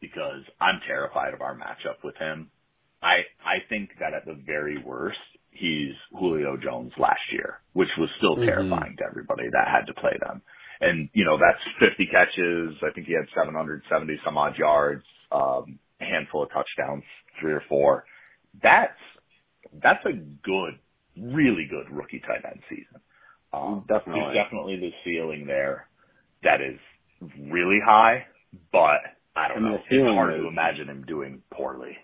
because 0.00 0.42
I'm 0.60 0.80
terrified 0.86 1.34
of 1.34 1.40
our 1.42 1.54
matchup 1.56 2.02
with 2.04 2.16
him, 2.16 2.50
I 3.02 3.22
I 3.44 3.62
think 3.68 3.90
that 4.00 4.14
at 4.14 4.26
the 4.26 4.34
very 4.46 4.78
worst, 4.82 5.18
he's 5.50 5.94
Julio 6.18 6.56
Jones 6.56 6.92
last 6.98 7.22
year, 7.32 7.60
which 7.74 7.90
was 7.98 8.10
still 8.18 8.36
Mhm. 8.36 8.46
terrifying 8.46 8.96
to 8.98 9.04
everybody 9.06 9.48
that 9.50 9.68
had 9.68 9.86
to 9.86 9.94
play 9.94 10.16
them. 10.20 10.42
And 10.80 11.08
you 11.14 11.24
know 11.24 11.38
that's 11.38 11.62
50 11.78 12.06
catches. 12.06 12.82
I 12.82 12.90
think 12.90 13.06
he 13.06 13.12
had 13.14 13.28
770 13.34 14.18
some 14.24 14.36
odd 14.38 14.58
yards, 14.58 15.04
um, 15.30 15.78
a 16.00 16.04
handful 16.04 16.42
of 16.42 16.50
touchdowns, 16.50 17.04
three 17.40 17.52
or 17.52 17.60
four. 17.68 18.04
That's 18.60 18.92
that's 19.82 20.04
a 20.04 20.12
good, 20.12 20.78
really 21.16 21.66
good 21.70 21.88
rookie 21.94 22.20
tight 22.20 22.44
end 22.44 22.60
season. 22.68 23.00
Um, 23.52 23.84
Definitely. 23.88 24.22
There's 24.32 24.44
definitely 24.44 24.76
the 24.76 24.90
ceiling 25.04 25.46
there 25.46 25.88
that 26.42 26.60
is 26.60 26.78
really 27.50 27.78
high, 27.84 28.26
but 28.72 28.98
I 29.36 29.48
don't 29.48 29.58
I 29.58 29.60
mean, 29.60 29.72
know. 29.72 29.78
It's 29.88 30.14
hard 30.14 30.34
is- 30.34 30.40
to 30.40 30.48
imagine 30.48 30.88
him 30.88 31.04
doing 31.06 31.42
poorly. 31.52 31.96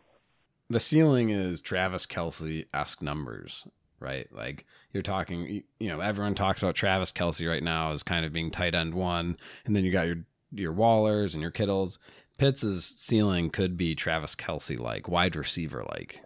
The 0.70 0.80
ceiling 0.80 1.30
is 1.30 1.62
Travis 1.62 2.04
Kelce 2.04 2.66
esque 2.74 3.00
numbers, 3.00 3.66
right? 4.00 4.28
Like 4.30 4.66
you're 4.92 5.02
talking, 5.02 5.62
you 5.80 5.88
know, 5.88 6.00
everyone 6.00 6.34
talks 6.34 6.62
about 6.62 6.74
Travis 6.74 7.10
Kelce 7.10 7.48
right 7.48 7.62
now 7.62 7.92
as 7.92 8.02
kind 8.02 8.26
of 8.26 8.34
being 8.34 8.50
tight 8.50 8.74
end 8.74 8.92
one, 8.92 9.38
and 9.64 9.74
then 9.74 9.84
you 9.84 9.90
got 9.90 10.06
your 10.06 10.18
your 10.52 10.72
Wallers 10.74 11.32
and 11.32 11.40
your 11.42 11.50
Kittles. 11.50 11.98
Pitts' 12.36 12.84
ceiling 12.96 13.48
could 13.50 13.76
be 13.78 13.94
Travis 13.94 14.34
Kelce 14.36 14.78
like, 14.78 15.08
wide 15.08 15.34
receiver 15.36 15.84
like. 15.90 16.22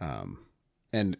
Um, 0.00 0.38
and 0.92 1.16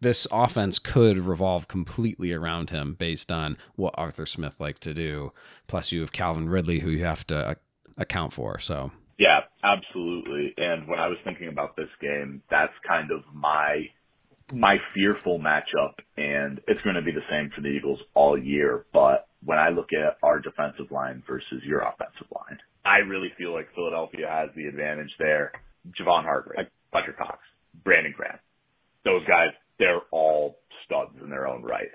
this 0.00 0.26
offense 0.32 0.78
could 0.78 1.18
revolve 1.18 1.68
completely 1.68 2.32
around 2.32 2.70
him 2.70 2.94
based 2.94 3.30
on 3.30 3.56
what 3.76 3.94
Arthur 3.96 4.26
Smith 4.26 4.54
liked 4.58 4.82
to 4.82 4.94
do. 4.94 5.32
Plus, 5.66 5.92
you 5.92 6.00
have 6.00 6.12
Calvin 6.12 6.48
Ridley, 6.48 6.80
who 6.80 6.90
you 6.90 7.04
have 7.04 7.26
to 7.28 7.36
uh, 7.36 7.54
account 7.98 8.32
for. 8.32 8.58
So, 8.58 8.92
Yeah, 9.18 9.40
absolutely. 9.62 10.54
And 10.56 10.88
when 10.88 10.98
I 10.98 11.08
was 11.08 11.18
thinking 11.24 11.48
about 11.48 11.76
this 11.76 11.90
game, 12.00 12.42
that's 12.50 12.72
kind 12.86 13.10
of 13.10 13.22
my 13.34 13.86
my 14.52 14.78
fearful 14.94 15.38
matchup, 15.38 15.94
and 16.16 16.60
it's 16.66 16.80
going 16.82 16.96
to 16.96 17.02
be 17.02 17.12
the 17.12 17.22
same 17.30 17.50
for 17.54 17.60
the 17.60 17.68
Eagles 17.68 18.00
all 18.14 18.36
year. 18.36 18.84
But 18.92 19.28
when 19.44 19.58
I 19.58 19.68
look 19.68 19.92
at 19.92 20.16
our 20.22 20.40
defensive 20.40 20.90
line 20.90 21.22
versus 21.26 21.62
your 21.64 21.80
offensive 21.80 22.26
line, 22.34 22.58
I 22.84 22.98
really 22.98 23.30
feel 23.38 23.52
like 23.52 23.72
Philadelphia 23.74 24.26
has 24.28 24.50
the 24.56 24.66
advantage 24.66 25.10
there. 25.18 25.52
Javon 25.98 26.24
Hargrave, 26.24 26.66
Fletcher 26.90 27.14
Cox, 27.16 27.38
Brandon 27.84 28.14
Graham, 28.16 28.38
those 29.04 29.24
guys, 29.26 29.50
they're 29.78 30.00
all 30.10 30.58
studs 30.84 31.16
in 31.22 31.30
their 31.30 31.46
own 31.46 31.62
right. 31.62 31.88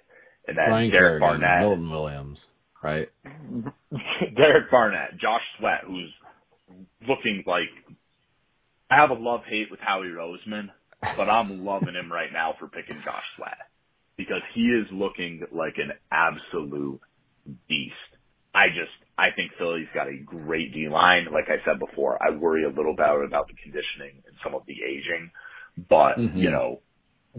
And 0.47 0.57
then 0.57 0.69
Ryan 0.69 0.91
Derek 0.91 1.21
Kerrigan, 1.21 1.41
Barnett, 1.41 1.59
Milton 1.61 1.89
Williams, 1.89 2.47
right? 2.83 3.09
Derek 4.35 4.71
Barnett, 4.71 5.17
Josh 5.19 5.41
Sweat, 5.59 5.81
who's 5.87 6.11
looking 7.07 7.43
like 7.47 7.69
I 8.89 8.97
have 8.97 9.09
a 9.09 9.15
love 9.15 9.41
hate 9.47 9.71
with 9.71 9.79
Howie 9.79 10.07
Roseman, 10.07 10.69
but 11.01 11.29
I'm 11.29 11.65
loving 11.65 11.95
him 11.95 12.11
right 12.11 12.31
now 12.31 12.53
for 12.59 12.67
picking 12.67 13.01
Josh 13.03 13.23
Sweat 13.35 13.57
because 14.17 14.41
he 14.53 14.61
is 14.61 14.87
looking 14.91 15.41
like 15.51 15.75
an 15.77 15.91
absolute 16.11 17.01
beast. 17.67 17.93
I 18.53 18.67
just 18.69 18.93
I 19.17 19.31
think 19.35 19.51
Philly's 19.57 19.87
got 19.93 20.07
a 20.07 20.17
great 20.17 20.73
D 20.73 20.87
line. 20.89 21.27
Like 21.31 21.49
I 21.49 21.63
said 21.65 21.79
before, 21.79 22.19
I 22.21 22.35
worry 22.35 22.63
a 22.63 22.69
little 22.69 22.95
bit 22.95 23.05
about 23.25 23.47
the 23.47 23.55
conditioning 23.61 24.23
and 24.27 24.35
some 24.43 24.53
of 24.53 24.65
the 24.67 24.75
aging, 24.75 25.31
but 25.89 26.17
Mhm. 26.17 26.35
you 26.35 26.51
know, 26.51 26.81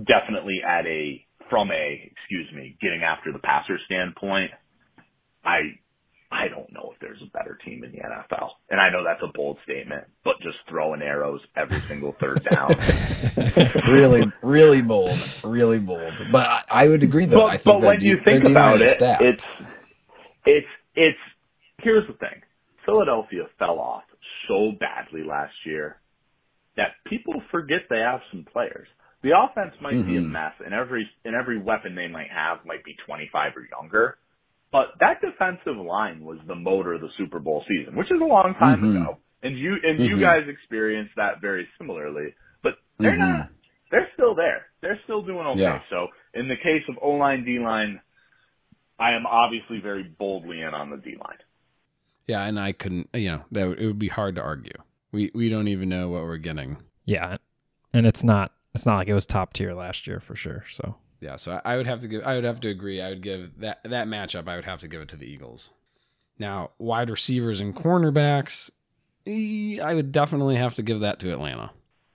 definitely 0.04 0.62
at 0.66 0.86
a 0.86 1.24
from 1.50 1.70
a 1.70 2.10
excuse 2.12 2.50
me 2.52 2.76
getting 2.80 3.02
after 3.02 3.32
the 3.32 3.38
passer 3.38 3.78
standpoint, 3.86 4.50
I 5.44 5.78
I 6.30 6.48
don't 6.48 6.70
know 6.72 6.90
if 6.92 6.98
there's 7.00 7.22
a 7.22 7.30
better 7.30 7.56
team 7.64 7.84
in 7.84 7.92
the 7.92 7.98
NFL. 7.98 8.50
And 8.68 8.80
I 8.80 8.90
know 8.90 9.04
that's 9.04 9.22
a 9.22 9.30
bold 9.32 9.58
statement, 9.62 10.04
but 10.24 10.34
just 10.42 10.58
throwing 10.68 11.00
arrows 11.00 11.40
every 11.56 11.78
single 11.82 12.12
third 12.12 12.44
down. 12.50 12.74
really, 13.88 14.24
really 14.42 14.82
bold, 14.82 15.16
really 15.44 15.78
bold. 15.78 16.14
But 16.32 16.64
I, 16.68 16.88
would 16.88 17.04
agree, 17.04 17.26
though. 17.26 17.42
but, 17.42 17.46
I 17.46 17.56
think 17.58 17.80
but 17.80 17.86
when 17.86 17.98
D- 18.00 18.06
you 18.06 18.16
think 18.24 18.44
about 18.44 18.82
it, 18.82 18.88
stacked. 18.96 19.22
it's 19.22 19.44
it's 20.44 20.66
it's 20.96 21.18
here's 21.78 22.06
the 22.08 22.14
thing. 22.14 22.42
Philadelphia 22.84 23.44
fell 23.58 23.78
off 23.78 24.02
so 24.48 24.72
badly 24.78 25.22
last 25.22 25.54
year 25.64 26.00
that 26.76 26.92
people 27.06 27.42
forget 27.50 27.80
they 27.88 27.98
have 28.00 28.20
some 28.30 28.44
players. 28.44 28.88
The 29.22 29.32
offense 29.36 29.74
might 29.80 30.06
be 30.06 30.16
a 30.16 30.20
Mhm. 30.20 30.30
mess, 30.30 30.52
and 30.64 30.72
every 30.74 31.10
and 31.24 31.34
every 31.34 31.58
weapon 31.58 31.94
they 31.94 32.06
might 32.06 32.30
have 32.30 32.64
might 32.64 32.84
be 32.84 32.94
25 32.94 33.56
or 33.56 33.66
younger. 33.70 34.18
But 34.70 34.98
that 35.00 35.20
defensive 35.20 35.76
line 35.76 36.20
was 36.20 36.38
the 36.46 36.54
motor 36.54 36.94
of 36.94 37.00
the 37.00 37.10
Super 37.16 37.38
Bowl 37.38 37.64
season, 37.66 37.96
which 37.96 38.10
is 38.10 38.20
a 38.20 38.24
long 38.24 38.54
time 38.54 38.82
Mhm. 38.82 39.00
ago, 39.02 39.18
and 39.42 39.58
you 39.58 39.76
and 39.82 39.98
you 40.00 40.16
Mhm. 40.16 40.20
guys 40.20 40.48
experienced 40.48 41.16
that 41.16 41.40
very 41.40 41.66
similarly. 41.78 42.34
But 42.62 42.78
they're 42.98 43.12
Mhm. 43.12 43.18
not. 43.18 43.48
They're 43.90 44.10
still 44.14 44.34
there. 44.34 44.66
They're 44.80 45.00
still 45.04 45.22
doing 45.22 45.46
okay. 45.46 45.60
Yeah. 45.60 45.80
So 45.88 46.08
in 46.34 46.48
the 46.48 46.56
case 46.56 46.86
of 46.88 46.98
O 47.00 47.12
line, 47.12 47.44
D 47.44 47.58
line, 47.58 48.00
I 48.98 49.12
am 49.12 49.26
obviously 49.26 49.80
very 49.80 50.02
boldly 50.02 50.60
in 50.60 50.74
on 50.74 50.90
the 50.90 50.98
D 50.98 51.16
line. 51.16 51.38
yeah, 52.28 52.44
and 52.44 52.58
I 52.58 52.72
couldn't, 52.72 53.08
you 53.14 53.28
know, 53.30 53.44
that 53.52 53.68
would- 53.68 53.78
it 53.78 53.86
would 53.86 54.00
be 54.00 54.08
hard 54.08 54.34
to 54.34 54.42
argue. 54.42 54.72
We 55.16 55.30
we 55.34 55.48
don't 55.48 55.68
even 55.68 55.88
know 55.88 56.10
what 56.10 56.24
we're 56.24 56.36
getting. 56.36 56.76
Yeah, 57.06 57.38
and 57.94 58.06
it's 58.06 58.22
not 58.22 58.52
it's 58.74 58.84
not 58.84 58.96
like 58.96 59.08
it 59.08 59.14
was 59.14 59.24
top 59.24 59.54
tier 59.54 59.72
last 59.72 60.06
year 60.06 60.20
for 60.20 60.36
sure. 60.36 60.66
So 60.70 60.96
Yeah, 61.22 61.36
so 61.36 61.58
I, 61.64 61.72
I 61.72 61.76
would 61.78 61.86
have 61.86 62.00
to 62.00 62.08
give. 62.08 62.22
I 62.22 62.34
would 62.34 62.44
have 62.44 62.60
to 62.60 62.68
agree. 62.68 63.00
I 63.00 63.08
would 63.08 63.22
give 63.22 63.60
that 63.60 63.82
that 63.84 64.08
matchup. 64.08 64.46
I 64.46 64.56
would 64.56 64.66
have 64.66 64.80
to 64.80 64.88
give 64.88 65.00
it 65.00 65.08
to 65.08 65.16
the 65.16 65.24
Eagles. 65.24 65.70
Now, 66.38 66.72
wide 66.78 67.08
receivers 67.08 67.60
and 67.60 67.74
cornerbacks, 67.74 68.68
eh, 69.26 69.80
I 69.82 69.94
would 69.94 70.12
definitely 70.12 70.56
have 70.56 70.74
to 70.74 70.82
give 70.82 71.00
that 71.00 71.18
to 71.20 71.32
Atlanta. 71.32 71.70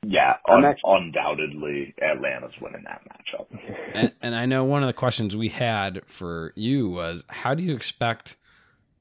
Yeah, 0.05 0.35
I'm 0.47 0.63
un- 0.63 0.75
undoubtedly 0.83 1.95
Atlanta's 2.03 2.53
winning 2.61 2.83
that 2.83 3.01
matchup. 3.09 3.47
and, 3.95 4.11
and 4.21 4.35
I 4.35 4.45
know 4.45 4.63
one 4.63 4.83
of 4.83 4.87
the 4.87 4.93
questions 4.93 5.35
we 5.35 5.49
had 5.49 6.01
for 6.05 6.53
you 6.55 6.87
was 6.87 7.23
how 7.29 7.55
do 7.55 7.63
you 7.63 7.75
expect 7.75 8.35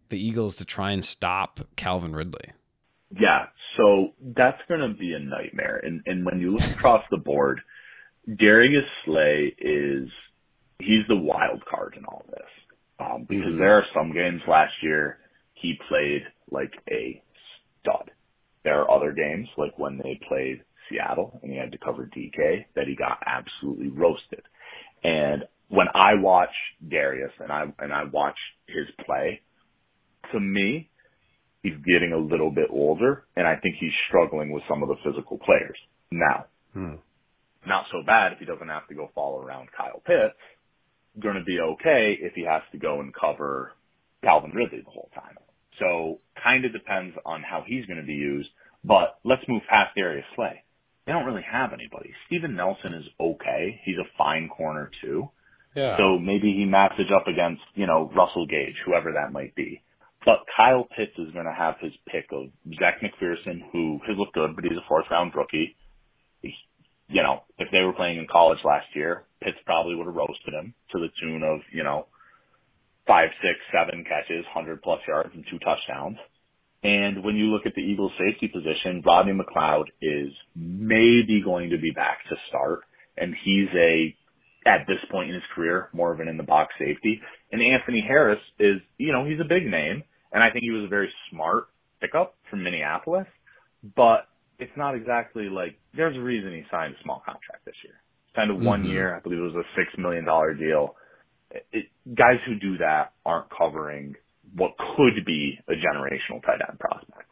the 0.09 0.19
Eagles 0.19 0.57
to 0.57 0.65
try 0.65 0.93
and 0.93 1.05
stop 1.05 1.61
Calvin 1.77 2.17
Ridley? 2.17 2.53
Yeah, 3.19 3.47
so 3.81 4.13
that's 4.37 4.61
going 4.69 4.81
to 4.81 4.95
be 4.95 5.15
a 5.15 5.19
nightmare. 5.19 5.81
And 5.83 6.03
and 6.07 6.25
when 6.25 6.41
you 6.41 6.53
look 6.53 6.69
across 6.71 7.05
the 7.11 7.17
board, 7.17 7.61
Darius 8.27 8.85
Slay 9.05 9.55
is 9.59 10.09
he's 10.79 11.07
the 11.09 11.17
wild 11.17 11.65
card 11.65 11.95
in 11.97 12.05
all 12.05 12.25
this 12.31 12.49
um, 12.99 13.25
because 13.29 13.55
Mhm. 13.55 13.59
there 13.59 13.79
are 13.79 13.87
some 13.95 14.13
games 14.13 14.43
last 14.47 14.75
year 14.83 15.19
he 15.55 15.79
played 15.89 16.27
like 16.51 16.73
a 16.91 17.23
stud. 17.81 18.11
There 18.63 18.81
are 18.81 18.91
other 18.91 19.13
games 19.13 19.49
like 19.57 19.79
when 19.79 19.99
they 19.99 20.19
played 20.29 20.63
Seattle 20.89 21.39
and 21.43 21.51
he 21.51 21.59
had 21.59 21.73
to 21.73 21.79
cover 21.79 22.07
DK 22.07 22.67
that 22.75 22.87
he 22.87 22.95
got 22.95 23.23
absolutely 23.27 23.89
roasted. 23.89 24.43
And 25.03 25.45
when 25.69 25.89
I 25.95 26.15
watch 26.15 26.55
Darius 26.87 27.33
and 27.41 27.51
I 27.53 27.73
and 27.79 27.93
I 27.93 28.05
watch 28.05 28.39
his 28.67 28.87
play, 29.07 29.41
to 30.33 30.41
me, 30.41 30.91
he's 31.63 31.77
getting 31.85 32.13
a 32.13 32.19
little 32.19 32.51
bit 32.51 32.69
older, 32.71 33.25
and 33.37 33.47
I 33.47 33.57
think 33.57 33.77
he's 33.79 33.93
struggling 34.09 34.51
with 34.51 34.63
some 34.69 34.83
of 34.83 34.89
the 34.89 34.97
physical 35.05 35.39
players. 35.39 35.79
Now, 36.11 36.47
Hmm. 36.75 36.95
not 37.67 37.87
so 37.93 38.03
bad 38.03 38.33
if 38.33 38.39
he 38.39 38.45
doesn't 38.47 38.69
have 38.69 38.87
to 38.89 38.95
go 38.95 39.09
follow 39.15 39.43
around 39.43 39.71
Kyle 39.73 40.01
Pitts. 40.05 40.39
Going 41.19 41.37
to 41.37 41.45
be 41.45 41.59
okay 41.61 42.17
if 42.21 42.35
he 42.35 42.43
has 42.45 42.63
to 42.73 42.79
go 42.79 43.01
and 43.01 43.13
cover 43.13 43.73
Calvin 44.23 44.53
Ridley 44.53 44.81
the 44.81 44.91
whole 44.91 45.11
time. 45.15 45.37
So 45.79 46.19
kind 46.43 46.65
of 46.65 46.73
depends 46.73 47.17
on 47.27 47.43
how 47.43 47.63
he's 47.67 47.85
going 47.87 48.01
to 48.01 48.07
be 48.07 48.15
used. 48.15 48.49
But 48.85 49.19
let's 49.25 49.43
move 49.49 49.63
past 49.69 49.95
Darius 49.97 50.25
Slay. 50.37 50.63
They 51.07 51.13
don't 51.13 51.27
really 51.27 51.43
have 51.51 51.73
anybody. 51.73 52.15
Steven 52.27 52.55
Nelson 52.55 52.95
is 52.95 53.05
okay. 53.19 53.81
He's 53.85 53.99
a 53.99 54.05
fine 54.17 54.49
corner 54.49 54.91
too. 55.03 55.29
Yeah. 55.75 55.97
So 55.97 56.19
maybe 56.19 56.53
he 56.53 56.65
matches 56.65 57.07
up 57.15 57.27
against, 57.27 57.63
you 57.75 57.87
know, 57.87 58.11
Russell 58.15 58.47
Gage, 58.47 58.77
whoever 58.87 59.13
that 59.13 59.33
might 59.33 59.55
be. 59.55 59.83
But 60.25 60.45
Kyle 60.55 60.87
Pitts 60.97 61.17
is 61.19 61.33
going 61.33 61.47
to 61.47 61.53
have 61.57 61.77
his 61.81 61.93
pick 62.07 62.27
of 62.33 62.51
Zech 62.79 63.01
McPhearson, 63.01 63.63
who 63.73 64.01
has 64.07 64.17
looked 64.19 64.35
good, 64.35 64.55
but 64.55 64.65
he's 64.65 64.77
a 64.77 64.89
fourth 64.89 65.07
round 65.11 65.33
rookie. 65.35 65.77
You 66.43 67.23
know, 67.23 67.43
if 67.59 67.69
they 67.73 67.81
were 67.81 67.93
playing 67.93 68.19
in 68.19 68.27
college 68.31 68.59
last 68.65 68.87
year, 68.95 69.25
Pitts 69.43 69.57
probably 69.65 69.97
would 69.97 70.07
have 70.07 70.15
roasted 70.15 70.55
him 70.55 70.75
to 70.93 70.99
the 70.99 71.09
tune 71.21 71.43
of, 71.43 71.61
you 71.73 71.83
know, 71.83 72.07
five, 73.07 73.31
six, 73.43 73.59
seven 73.73 74.05
catches, 74.05 74.45
100 74.55 74.83
plus 74.83 75.01
yards 75.09 75.31
and 75.35 75.45
two 75.51 75.59
touchdowns. 75.59 76.19
And 76.83 77.25
when 77.25 77.37
you 77.37 77.47
look 77.47 77.67
at 77.67 77.75
the 77.75 77.83
Eagles 77.83 78.13
safety 78.19 78.49
position, 78.49 79.03
Rodney 79.05 79.33
McLeod 79.33 79.87
is 80.01 80.33
maybe 80.55 81.43
going 81.45 81.71
to 81.71 81.79
be 81.79 81.91
back 81.91 82.19
to 82.29 82.37
start. 82.49 82.81
And 83.17 83.35
he's 83.45 83.69
a, 83.75 84.15
at 84.67 84.87
this 84.87 85.03
point 85.11 85.29
in 85.29 85.35
his 85.35 85.45
career, 85.55 85.89
more 85.93 86.13
of 86.13 86.21
an 86.21 86.29
in 86.29 86.37
the 86.37 86.43
box 86.43 86.73
safety. 86.79 87.21
And 87.53 87.61
Anthony 87.61 88.05
Harris 88.07 88.41
is, 88.59 88.77
you 88.97 89.13
know, 89.13 89.25
he's 89.27 89.41
a 89.41 89.49
big 89.49 89.67
name. 89.67 90.05
And 90.33 90.43
I 90.43 90.51
think 90.51 90.63
he 90.65 90.71
was 90.71 90.85
a 90.85 90.89
very 90.89 91.13
smart 91.31 91.69
pickup 92.01 92.35
from 92.49 92.63
Minneapolis. 92.63 93.27
But 93.97 94.29
it's 94.59 94.77
not 94.77 94.95
exactly 94.95 95.49
like, 95.49 95.79
there's 95.95 96.17
a 96.17 96.21
reason 96.21 96.53
he 96.53 96.65
signed 96.71 96.95
a 96.99 97.03
small 97.03 97.23
contract 97.25 97.65
this 97.65 97.75
year. 97.83 97.95
Signed 98.37 98.51
a 98.51 98.55
one 98.55 98.85
Mhm. 98.85 98.91
year, 98.91 99.17
I 99.17 99.21
believe 99.21 99.39
it 99.39 99.43
was 99.43 99.55
a 99.57 99.65
six 99.75 99.97
million 99.99 100.25
dollar 100.25 100.55
deal. 100.55 100.97
It, 101.73 101.87
guys 102.15 102.39
who 102.47 102.55
do 102.55 102.77
that 102.79 103.13
aren't 103.27 103.49
covering 103.51 104.15
what 104.55 104.73
could 104.97 105.25
be 105.25 105.59
a 105.69 105.73
generational 105.73 106.43
tight 106.45 106.61
end 106.69 106.79
prospect. 106.79 107.29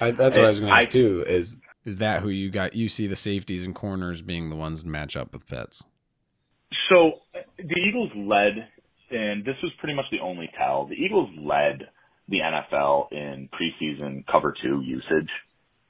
I, 0.00 0.12
that's 0.12 0.36
what 0.36 0.44
I 0.44 0.48
was 0.48 0.60
going 0.60 0.70
to 0.72 0.76
ask 0.76 0.90
too. 0.90 1.24
Is 1.26 1.56
is 1.84 1.98
that 1.98 2.22
who 2.22 2.28
you 2.28 2.50
got? 2.50 2.74
You 2.76 2.88
see 2.88 3.06
the 3.06 3.16
safeties 3.16 3.64
and 3.64 3.74
corners 3.74 4.22
being 4.22 4.50
the 4.50 4.56
ones 4.56 4.82
to 4.82 4.88
match 4.88 5.16
up 5.16 5.32
with 5.32 5.46
Pitts. 5.46 5.82
So 6.88 7.12
the 7.56 7.80
Eagles 7.80 8.10
led, 8.14 8.68
and 9.10 9.44
this 9.44 9.56
was 9.62 9.72
pretty 9.78 9.94
much 9.94 10.04
the 10.12 10.20
only 10.20 10.50
tell. 10.56 10.86
The 10.86 10.94
Eagles 10.94 11.30
led 11.38 11.88
the 12.28 12.38
NFL 12.38 13.12
in 13.12 13.48
preseason 13.48 14.24
cover 14.30 14.54
two 14.62 14.82
usage. 14.84 15.30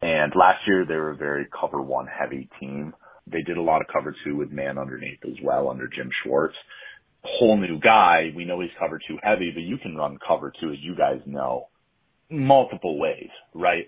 And 0.00 0.32
last 0.36 0.60
year 0.66 0.84
they 0.86 0.94
were 0.94 1.10
a 1.10 1.16
very 1.16 1.46
cover 1.58 1.82
one 1.82 2.06
heavy 2.06 2.48
team. 2.60 2.94
They 3.26 3.42
did 3.42 3.56
a 3.56 3.62
lot 3.62 3.80
of 3.80 3.88
cover 3.92 4.14
two 4.24 4.36
with 4.36 4.50
man 4.50 4.78
underneath 4.78 5.18
as 5.24 5.36
well 5.42 5.68
under 5.68 5.88
Jim 5.88 6.10
Schwartz. 6.22 6.54
Whole 7.22 7.56
new 7.58 7.80
guy. 7.80 8.30
We 8.34 8.44
know 8.44 8.60
he's 8.60 8.70
cover 8.78 9.00
two 9.06 9.18
heavy, 9.22 9.50
but 9.52 9.62
you 9.62 9.76
can 9.78 9.96
run 9.96 10.18
cover 10.26 10.52
two, 10.60 10.70
as 10.70 10.78
you 10.80 10.94
guys 10.96 11.20
know, 11.26 11.68
multiple 12.30 12.98
ways, 12.98 13.28
right? 13.54 13.86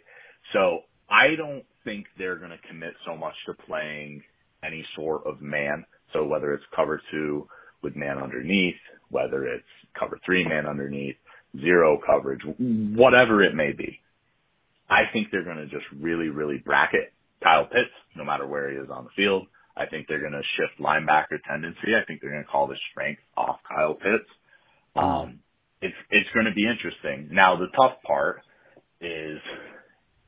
So 0.53 0.81
I 1.09 1.37
don't 1.37 1.65
think 1.85 2.07
they're 2.19 2.39
going 2.39 2.51
to 2.51 2.69
commit 2.69 2.93
so 3.07 3.17
much 3.17 3.35
to 3.47 3.55
playing 3.67 4.23
any 4.65 4.85
sort 4.97 5.27
of 5.27 5.41
man. 5.41 5.85
So 6.13 6.25
whether 6.25 6.53
it's 6.53 6.65
cover 6.75 7.01
two 7.11 7.47
with 7.83 7.97
man 7.97 8.19
underneath, 8.19 8.75
whether 9.11 9.47
it's 9.47 9.65
cover 9.99 10.19
three 10.27 10.47
man 10.47 10.67
underneath, 10.67 11.17
zero 11.59 11.99
coverage, 12.05 12.43
whatever 12.59 13.43
it 13.43 13.55
may 13.55 13.73
be. 13.73 14.01
I 14.89 15.03
think 15.13 15.29
they're 15.31 15.45
going 15.45 15.57
to 15.57 15.67
just 15.67 15.87
really, 16.01 16.29
really 16.29 16.59
bracket 16.59 17.13
Kyle 17.43 17.65
Pitts, 17.65 17.95
no 18.17 18.25
matter 18.25 18.47
where 18.47 18.71
he 18.71 18.77
is 18.77 18.91
on 18.91 19.05
the 19.05 19.11
field. 19.17 19.47
I 19.77 19.87
think 19.87 20.07
they're 20.09 20.21
going 20.21 20.33
to 20.33 20.43
shift 20.57 20.81
linebacker 20.81 21.39
tendency. 21.49 21.95
I 21.97 22.05
think 22.07 22.21
they're 22.21 22.33
going 22.33 22.45
to 22.45 22.51
call 22.51 22.67
the 22.67 22.77
strength 22.91 23.23
off 23.37 23.61
Kyle 23.69 23.95
Pitts. 23.95 24.29
Um, 24.97 25.41
it's 25.81 25.95
it's 26.11 26.29
going 26.35 26.47
to 26.47 26.53
be 26.53 26.67
interesting. 26.67 27.29
Now 27.33 27.57
the 27.57 27.69
tough 27.77 28.03
part 28.03 28.43
is, 29.01 29.39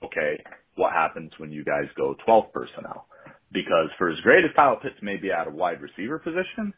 okay, 0.04 0.42
what 0.76 0.92
happens 0.92 1.32
when 1.38 1.50
you 1.50 1.64
guys 1.64 1.90
go 1.96 2.14
12 2.24 2.52
personnel? 2.52 3.06
Because 3.52 3.90
for 3.98 4.08
as 4.08 4.18
great 4.22 4.44
as 4.44 4.50
Kyle 4.56 4.76
Pitts 4.76 4.96
may 5.02 5.16
be 5.16 5.30
at 5.30 5.48
a 5.48 5.50
wide 5.50 5.82
receiver 5.82 6.18
position, 6.18 6.72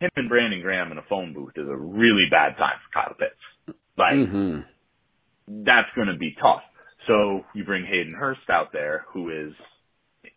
him 0.00 0.10
and 0.16 0.28
Brandon 0.28 0.60
Graham 0.62 0.90
in 0.90 0.98
a 0.98 1.06
phone 1.08 1.32
booth 1.32 1.52
is 1.56 1.68
a 1.68 1.76
really 1.76 2.26
bad 2.30 2.56
time 2.56 2.78
for 2.82 3.02
Kyle 3.02 3.14
Pitts. 3.14 3.38
Like 3.98 4.14
Mm-hmm. 4.14 4.60
that's 5.64 5.88
going 5.96 6.08
to 6.08 6.16
be 6.16 6.34
tough. 6.40 6.62
So 7.06 7.44
you 7.54 7.64
bring 7.64 7.84
Hayden 7.84 8.14
Hurst 8.14 8.48
out 8.50 8.72
there, 8.72 9.04
who 9.12 9.30
is 9.30 9.52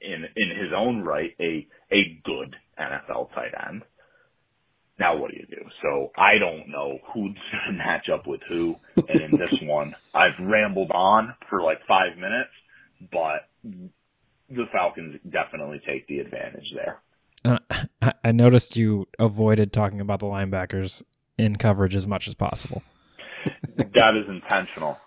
in 0.01 0.25
in 0.35 0.49
his 0.57 0.71
own 0.75 1.03
right 1.03 1.31
a 1.39 1.67
a 1.91 2.19
good 2.23 2.55
NFL 2.79 3.33
tight 3.33 3.51
end. 3.69 3.83
Now 4.99 5.17
what 5.17 5.31
do 5.31 5.37
you 5.37 5.45
do? 5.49 5.63
So 5.81 6.11
I 6.17 6.37
don't 6.37 6.69
know 6.69 6.99
who's 7.13 7.33
going 7.51 7.67
to 7.67 7.71
match 7.77 8.07
up 8.09 8.25
with 8.27 8.41
who. 8.47 8.75
And 8.95 9.21
in 9.21 9.31
this 9.37 9.53
one, 9.63 9.95
I've 10.13 10.39
rambled 10.39 10.91
on 10.91 11.35
for 11.49 11.61
like 11.61 11.79
five 11.87 12.17
minutes, 12.17 12.51
but 13.11 13.49
the 14.49 14.65
Falcons 14.71 15.19
definitely 15.29 15.81
take 15.85 16.07
the 16.07 16.19
advantage 16.19 16.73
there. 16.75 16.99
Uh, 17.43 17.59
I- 18.01 18.13
I 18.23 18.31
noticed 18.31 18.77
you 18.77 19.07
avoided 19.17 19.73
talking 19.73 19.99
about 19.99 20.19
the 20.19 20.25
linebackers 20.27 21.01
in 21.37 21.55
coverage 21.55 21.95
as 21.95 22.05
much 22.05 22.27
as 22.27 22.35
possible. 22.35 22.83
That 23.93 24.15
is 24.15 24.27
intentional. 24.29 24.97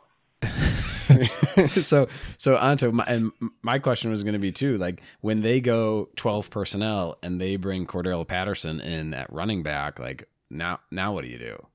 so 1.83 2.09
so 2.37 2.57
Anto, 2.57 2.93
my, 2.93 3.05
and 3.05 3.33
my 3.63 3.79
question 3.79 4.11
was 4.11 4.23
going 4.23 4.35
to 4.35 4.39
be 4.39 4.53
too, 4.53 4.79
like 4.79 5.03
when 5.21 5.43
they 5.43 5.61
go 5.61 6.09
twelve 6.17 6.51
personnel 6.51 7.19
and 7.23 7.41
they 7.41 7.57
bring 7.57 7.87
Cordarrelle 7.87 8.27
Patterson 8.27 8.81
in 8.81 9.15
at 9.15 9.33
running 9.33 9.63
back, 9.63 9.99
like 9.99 10.29
now 10.51 10.81
now 10.91 11.13
what 11.13 11.25
do 11.25 11.31
you 11.31 11.39
do? 11.39 11.67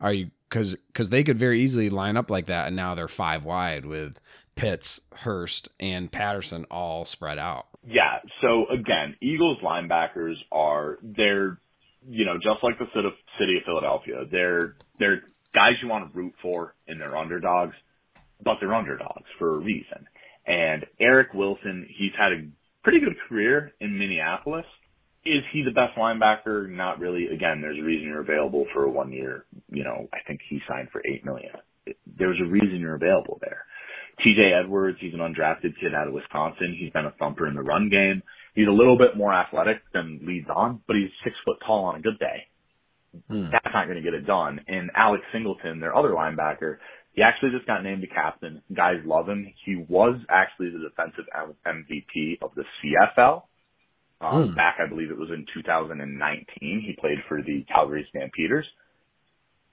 Are 0.00 0.12
you 0.12 0.30
because 0.48 0.74
because 0.74 1.10
they 1.10 1.24
could 1.24 1.38
very 1.38 1.62
easily 1.62 1.90
line 1.90 2.16
up 2.16 2.30
like 2.30 2.46
that, 2.46 2.66
and 2.68 2.76
now 2.76 2.94
they're 2.94 3.08
five 3.08 3.44
wide 3.44 3.84
with 3.84 4.18
Pitts, 4.56 5.00
Hurst, 5.12 5.68
and 5.78 6.10
Patterson 6.10 6.64
all 6.70 7.04
spread 7.04 7.38
out. 7.38 7.66
Yeah. 7.86 8.18
So 8.40 8.66
again, 8.68 9.16
Eagles 9.20 9.58
linebackers 9.62 10.34
are 10.50 10.98
they're 11.02 11.58
you 12.08 12.24
know 12.24 12.34
just 12.34 12.62
like 12.62 12.78
the 12.78 12.86
city 12.94 13.06
of, 13.06 13.14
city 13.38 13.56
of 13.58 13.64
Philadelphia. 13.64 14.24
They're 14.30 14.74
they're 14.98 15.22
guys 15.54 15.72
you 15.82 15.88
want 15.88 16.10
to 16.10 16.18
root 16.18 16.34
for, 16.42 16.74
and 16.86 17.00
they're 17.00 17.16
underdogs, 17.16 17.74
but 18.42 18.56
they're 18.60 18.74
underdogs 18.74 19.26
for 19.38 19.56
a 19.56 19.58
reason. 19.58 20.06
And 20.46 20.86
Eric 21.00 21.34
Wilson, 21.34 21.86
he's 21.98 22.12
had 22.18 22.32
a 22.32 22.48
pretty 22.82 23.00
good 23.00 23.16
career 23.28 23.72
in 23.80 23.98
Minneapolis. 23.98 24.64
Is 25.24 25.42
he 25.52 25.62
the 25.62 25.72
best 25.72 25.96
linebacker? 25.98 26.70
Not 26.70 27.00
really. 27.00 27.26
Again, 27.26 27.60
there's 27.60 27.78
a 27.78 27.82
reason 27.82 28.08
you're 28.08 28.20
available 28.20 28.66
for 28.72 28.84
a 28.84 28.90
one 28.90 29.12
year. 29.12 29.44
You 29.70 29.84
know, 29.84 30.08
I 30.12 30.18
think 30.26 30.40
he 30.48 30.60
signed 30.68 30.88
for 30.90 31.02
eight 31.04 31.24
million. 31.24 31.52
There's 32.18 32.40
a 32.40 32.48
reason 32.48 32.80
you're 32.80 32.94
available 32.94 33.38
there. 33.40 33.64
TJ 34.24 34.64
Edwards, 34.64 34.98
he's 35.00 35.14
an 35.14 35.20
undrafted 35.20 35.78
kid 35.80 35.94
out 35.94 36.08
of 36.08 36.14
Wisconsin. 36.14 36.76
He's 36.78 36.92
been 36.92 37.04
a 37.04 37.14
thumper 37.18 37.46
in 37.46 37.54
the 37.54 37.62
run 37.62 37.88
game. 37.88 38.22
He's 38.54 38.66
a 38.68 38.72
little 38.72 38.98
bit 38.98 39.16
more 39.16 39.32
athletic 39.32 39.82
than 39.92 40.20
leads 40.26 40.48
on, 40.54 40.80
but 40.86 40.96
he's 40.96 41.10
six 41.22 41.36
foot 41.44 41.58
tall 41.64 41.84
on 41.84 41.96
a 41.96 42.00
good 42.00 42.18
day. 42.18 42.46
Hmm. 43.28 43.50
That's 43.50 43.72
not 43.72 43.86
going 43.86 43.96
to 43.96 44.02
get 44.02 44.14
it 44.14 44.26
done. 44.26 44.60
And 44.68 44.90
Alex 44.94 45.24
Singleton, 45.32 45.80
their 45.80 45.94
other 45.96 46.10
linebacker, 46.10 46.76
he 47.14 47.22
actually 47.22 47.50
just 47.50 47.66
got 47.66 47.82
named 47.82 48.04
a 48.04 48.06
captain. 48.06 48.62
Guys 48.74 49.00
love 49.04 49.28
him. 49.28 49.52
He 49.64 49.76
was 49.88 50.20
actually 50.28 50.70
the 50.70 50.88
defensive 50.88 51.24
MVP 51.66 52.42
of 52.42 52.52
the 52.54 52.64
CFL. 52.82 53.42
Um, 54.20 54.48
Hmm. 54.48 54.54
Back, 54.54 54.76
I 54.84 54.88
believe 54.88 55.10
it 55.10 55.18
was 55.18 55.30
in 55.30 55.46
2019. 55.54 56.46
He 56.60 56.96
played 57.00 57.18
for 57.28 57.42
the 57.42 57.64
Calgary 57.72 58.06
Stampeders 58.10 58.66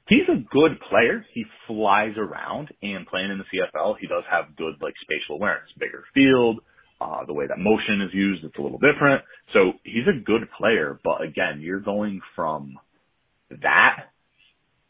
he's 0.08 0.28
a 0.30 0.41
good 0.52 0.80
player. 0.89 1.26
He 1.34 1.45
flies 1.67 2.13
around 2.17 2.69
and 2.82 3.08
playing 3.08 3.32
in 3.32 3.39
the 3.39 3.45
CFL, 3.45 3.95
he 4.00 4.08
does 4.08 4.24
have 4.30 4.56
good 4.56 4.76
like 4.82 4.93
spatial 5.02 5.36
awareness, 5.36 5.69
bigger 5.80 6.04
field, 6.13 6.60
Uh, 7.02 7.26
the 7.26 7.34
way 7.34 7.45
that 7.45 7.58
motion 7.60 8.02
is 8.02 8.13
used, 8.13 8.43
it's 8.45 8.58
a 8.58 8.62
little 8.62 8.80
different. 8.80 9.21
So 9.54 9.74
he's 9.84 10.08
a 10.08 10.17
good 10.24 10.50
player, 10.58 11.00
but 11.04 11.21
again, 11.21 11.60
you're 11.60 11.82
going 11.82 12.21
from 12.36 12.80
that 13.49 14.12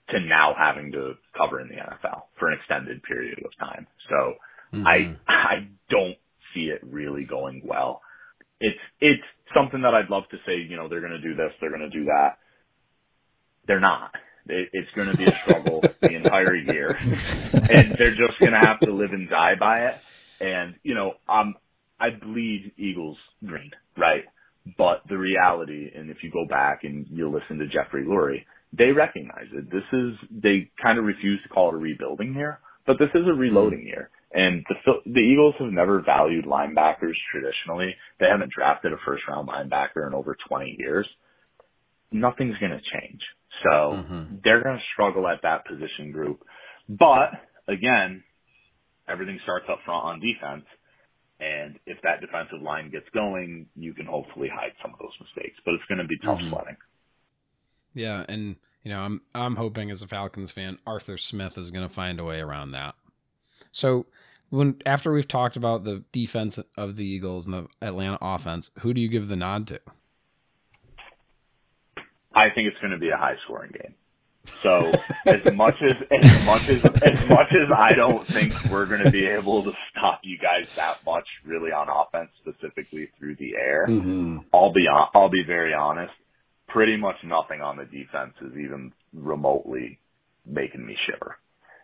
to 0.09 0.19
now 0.19 0.53
having 0.57 0.91
to 0.91 1.13
cover 1.37 1.59
in 1.59 1.67
the 1.67 1.75
NFL 1.75 2.23
for 2.37 2.49
an 2.49 2.57
extended 2.59 3.01
period 3.03 3.39
of 3.43 3.51
time. 3.59 3.87
So 4.09 4.33
mm-hmm. 4.73 4.87
I, 4.87 5.15
I 5.27 5.67
don't 5.89 6.17
see 6.53 6.65
it 6.65 6.81
really 6.83 7.23
going 7.23 7.61
well. 7.65 8.01
It's, 8.59 8.79
it's 9.01 9.23
something 9.53 9.81
that 9.81 9.93
I'd 9.93 10.09
love 10.09 10.23
to 10.31 10.37
say, 10.45 10.57
you 10.57 10.77
know, 10.77 10.87
they're 10.87 11.01
going 11.01 11.11
to 11.11 11.21
do 11.21 11.35
this, 11.35 11.51
they're 11.59 11.75
going 11.75 11.89
to 11.89 11.89
do 11.89 12.05
that. 12.05 12.37
They're 13.67 13.79
not. 13.79 14.11
It, 14.47 14.69
it's 14.73 14.91
going 14.91 15.09
to 15.09 15.17
be 15.17 15.25
a 15.25 15.35
struggle 15.43 15.81
the 16.01 16.15
entire 16.15 16.55
year 16.55 16.95
and 17.53 17.95
they're 17.97 18.15
just 18.15 18.39
going 18.39 18.53
to 18.53 18.59
have 18.59 18.79
to 18.81 18.93
live 18.93 19.11
and 19.11 19.27
die 19.29 19.55
by 19.59 19.87
it. 19.87 19.95
And, 20.39 20.75
you 20.83 20.93
know, 20.93 21.13
um, 21.27 21.55
I 21.99 22.11
bleed 22.11 22.73
Eagles 22.77 23.17
green, 23.43 23.71
right? 23.97 24.25
But 24.77 25.01
the 25.07 25.17
reality, 25.17 25.91
and 25.95 26.09
if 26.09 26.17
you 26.23 26.31
go 26.31 26.45
back 26.47 26.83
and 26.83 27.05
you 27.09 27.29
listen 27.29 27.59
to 27.59 27.67
Jeffrey 27.67 28.03
Lurie, 28.03 28.45
they 28.73 28.91
recognize 28.91 29.47
it. 29.53 29.69
This 29.71 29.83
is, 29.93 30.13
they 30.31 30.71
kind 30.81 30.97
of 30.97 31.05
refuse 31.05 31.39
to 31.43 31.49
call 31.49 31.69
it 31.69 31.75
a 31.75 31.77
rebuilding 31.77 32.33
year, 32.33 32.59
but 32.87 32.97
this 32.99 33.09
is 33.13 33.27
a 33.27 33.33
reloading 33.33 33.81
mm. 33.81 33.87
year. 33.87 34.09
And 34.33 34.65
the, 34.67 34.93
the 35.05 35.19
Eagles 35.19 35.55
have 35.59 35.71
never 35.71 36.01
valued 36.01 36.45
linebackers 36.45 37.15
traditionally. 37.31 37.95
They 38.19 38.25
haven't 38.29 38.51
drafted 38.51 38.91
a 38.91 38.97
first 39.05 39.23
round 39.29 39.47
linebacker 39.47 40.05
in 40.07 40.13
over 40.13 40.35
20 40.49 40.75
years. 40.77 41.07
Nothing's 42.11 42.57
going 42.57 42.71
to 42.71 42.81
change. 42.99 43.21
So 43.63 43.69
mm-hmm. 43.69 44.35
they're 44.43 44.61
going 44.61 44.77
to 44.77 44.83
struggle 44.93 45.27
at 45.27 45.41
that 45.43 45.65
position 45.65 46.11
group. 46.11 46.43
But 46.89 47.31
again, 47.67 48.23
everything 49.07 49.39
starts 49.43 49.65
up 49.71 49.79
front 49.85 50.03
on 50.05 50.19
defense. 50.19 50.65
And 51.39 51.77
if 51.85 52.01
that 52.03 52.21
defensive 52.21 52.61
line 52.61 52.89
gets 52.91 53.07
going, 53.13 53.67
you 53.75 53.93
can 53.93 54.05
hopefully 54.05 54.47
hide 54.47 54.71
some 54.81 54.93
of 54.93 54.99
those 54.99 55.13
mistakes. 55.19 55.57
But 55.65 55.73
it's 55.73 55.83
going 55.89 55.97
to 55.97 56.05
be 56.05 56.17
tough 56.19 56.39
mm-hmm. 56.39 56.49
sledding. 56.49 56.77
Yeah, 57.93 58.25
and 58.27 58.55
you 58.83 58.91
know, 58.91 59.01
I'm 59.01 59.21
I'm 59.33 59.55
hoping 59.55 59.89
as 59.91 60.01
a 60.01 60.07
Falcons 60.07 60.51
fan, 60.51 60.79
Arthur 60.85 61.17
Smith 61.17 61.57
is 61.57 61.71
going 61.71 61.87
to 61.87 61.93
find 61.93 62.19
a 62.19 62.23
way 62.23 62.39
around 62.39 62.71
that. 62.71 62.95
So 63.71 64.05
when 64.49 64.81
after 64.85 65.11
we've 65.11 65.27
talked 65.27 65.57
about 65.57 65.83
the 65.83 66.03
defense 66.11 66.59
of 66.77 66.95
the 66.95 67.05
Eagles 67.05 67.45
and 67.45 67.53
the 67.53 67.67
Atlanta 67.81 68.17
offense, 68.21 68.71
who 68.79 68.93
do 68.93 69.01
you 69.01 69.09
give 69.09 69.27
the 69.27 69.35
nod 69.35 69.67
to? 69.67 69.79
I 72.33 72.49
think 72.53 72.67
it's 72.67 72.79
going 72.79 72.91
to 72.91 72.97
be 72.97 73.09
a 73.09 73.17
high 73.17 73.35
scoring 73.45 73.71
game. 73.71 73.95
So 74.61 74.91
as 75.25 75.41
much 75.53 75.75
as 75.81 75.95
as 76.11 76.45
much 76.45 76.69
as 76.69 76.85
as 76.85 77.29
much 77.29 77.53
as 77.53 77.71
I 77.75 77.93
don't 77.93 78.25
think 78.27 78.53
we're 78.69 78.85
going 78.85 79.03
to 79.03 79.11
be 79.11 79.25
able 79.25 79.63
to 79.63 79.71
stop 79.91 80.21
you 80.23 80.37
guys 80.37 80.67
that 80.75 80.97
much, 81.05 81.27
really 81.45 81.71
on 81.71 81.87
offense, 81.89 82.29
specifically 82.41 83.09
through 83.17 83.35
the 83.35 83.55
air, 83.55 83.85
mm-hmm. 83.87 84.39
I'll 84.53 84.73
be 84.73 84.85
I'll 84.89 85.29
be 85.29 85.43
very 85.45 85.73
honest. 85.73 86.13
Pretty 86.67 86.97
much 86.97 87.15
nothing 87.23 87.61
on 87.61 87.77
the 87.77 87.85
defense 87.85 88.33
is 88.41 88.51
even 88.53 88.91
remotely 89.13 89.99
making 90.45 90.85
me 90.85 90.97
shiver. 91.05 91.37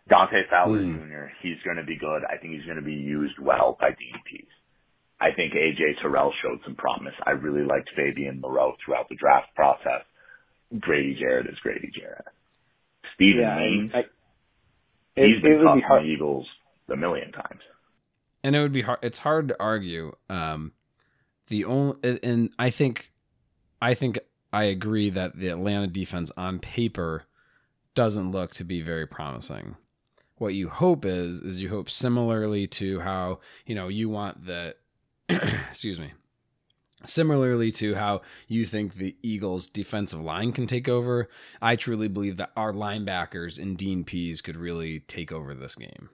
Dante 0.08 0.42
Fowler 0.50 0.80
mm. 0.80 1.08
Jr. 1.08 1.32
He's 1.42 1.62
going 1.64 1.76
to 1.76 1.84
be 1.84 1.96
good. 1.96 2.22
I 2.28 2.36
think 2.36 2.54
he's 2.54 2.64
going 2.64 2.76
to 2.76 2.84
be 2.84 2.92
used 2.92 3.38
well 3.38 3.76
by 3.80 3.90
DPs. 3.90 4.50
I 5.20 5.30
think 5.34 5.54
AJ 5.54 6.02
Terrell 6.02 6.32
showed 6.42 6.58
some 6.64 6.74
promise. 6.74 7.14
I 7.24 7.30
really 7.30 7.64
liked 7.64 7.90
Fabian 7.94 8.40
Moreau 8.40 8.74
throughout 8.84 9.08
the 9.08 9.14
draft 9.14 9.54
process. 9.54 10.02
Grady 10.80 11.16
Jarrett 11.18 11.46
is 11.46 11.58
Grady 11.62 11.90
Jarrett. 11.94 12.26
Steven 13.14 13.40
yeah, 13.40 13.58
Haynes, 13.58 13.90
I, 13.94 13.98
it, 15.16 15.34
he's 15.34 15.42
been 15.42 15.62
tough 15.64 15.78
the 15.88 16.04
Eagles 16.04 16.46
a 16.92 16.96
million 16.96 17.32
times. 17.32 17.60
And 18.44 18.56
it 18.56 18.60
would 18.60 18.72
be 18.72 18.82
hard. 18.82 18.98
It's 19.02 19.18
hard 19.18 19.48
to 19.48 19.56
argue. 19.60 20.12
Um, 20.28 20.72
the 21.48 21.64
only, 21.64 21.96
and 22.22 22.50
I 22.58 22.70
think, 22.70 23.12
I 23.80 23.94
think 23.94 24.18
I 24.52 24.64
agree 24.64 25.10
that 25.10 25.38
the 25.38 25.48
Atlanta 25.48 25.86
defense 25.86 26.30
on 26.36 26.58
paper 26.58 27.24
doesn't 27.94 28.30
look 28.30 28.54
to 28.54 28.64
be 28.64 28.80
very 28.80 29.06
promising. 29.06 29.76
What 30.36 30.54
you 30.54 30.68
hope 30.68 31.04
is, 31.04 31.38
is 31.40 31.62
you 31.62 31.68
hope 31.68 31.88
similarly 31.88 32.66
to 32.68 33.00
how 33.00 33.40
you 33.64 33.74
know 33.74 33.88
you 33.88 34.08
want 34.08 34.46
the, 34.46 34.74
excuse 35.28 36.00
me, 36.00 36.12
Similarly 37.04 37.72
to 37.72 37.94
how 37.94 38.22
you 38.48 38.66
think 38.66 38.94
the 38.94 39.16
Eagles' 39.22 39.66
defensive 39.66 40.20
line 40.20 40.52
can 40.52 40.66
take 40.66 40.88
over, 40.88 41.28
I 41.60 41.76
truly 41.76 42.08
believe 42.08 42.36
that 42.36 42.52
our 42.56 42.72
linebackers 42.72 43.58
and 43.58 43.76
Dean 43.76 44.04
Pees 44.04 44.40
could 44.40 44.56
really 44.56 45.00
take 45.00 45.32
over 45.32 45.54
this 45.54 45.74
game. 45.74 46.10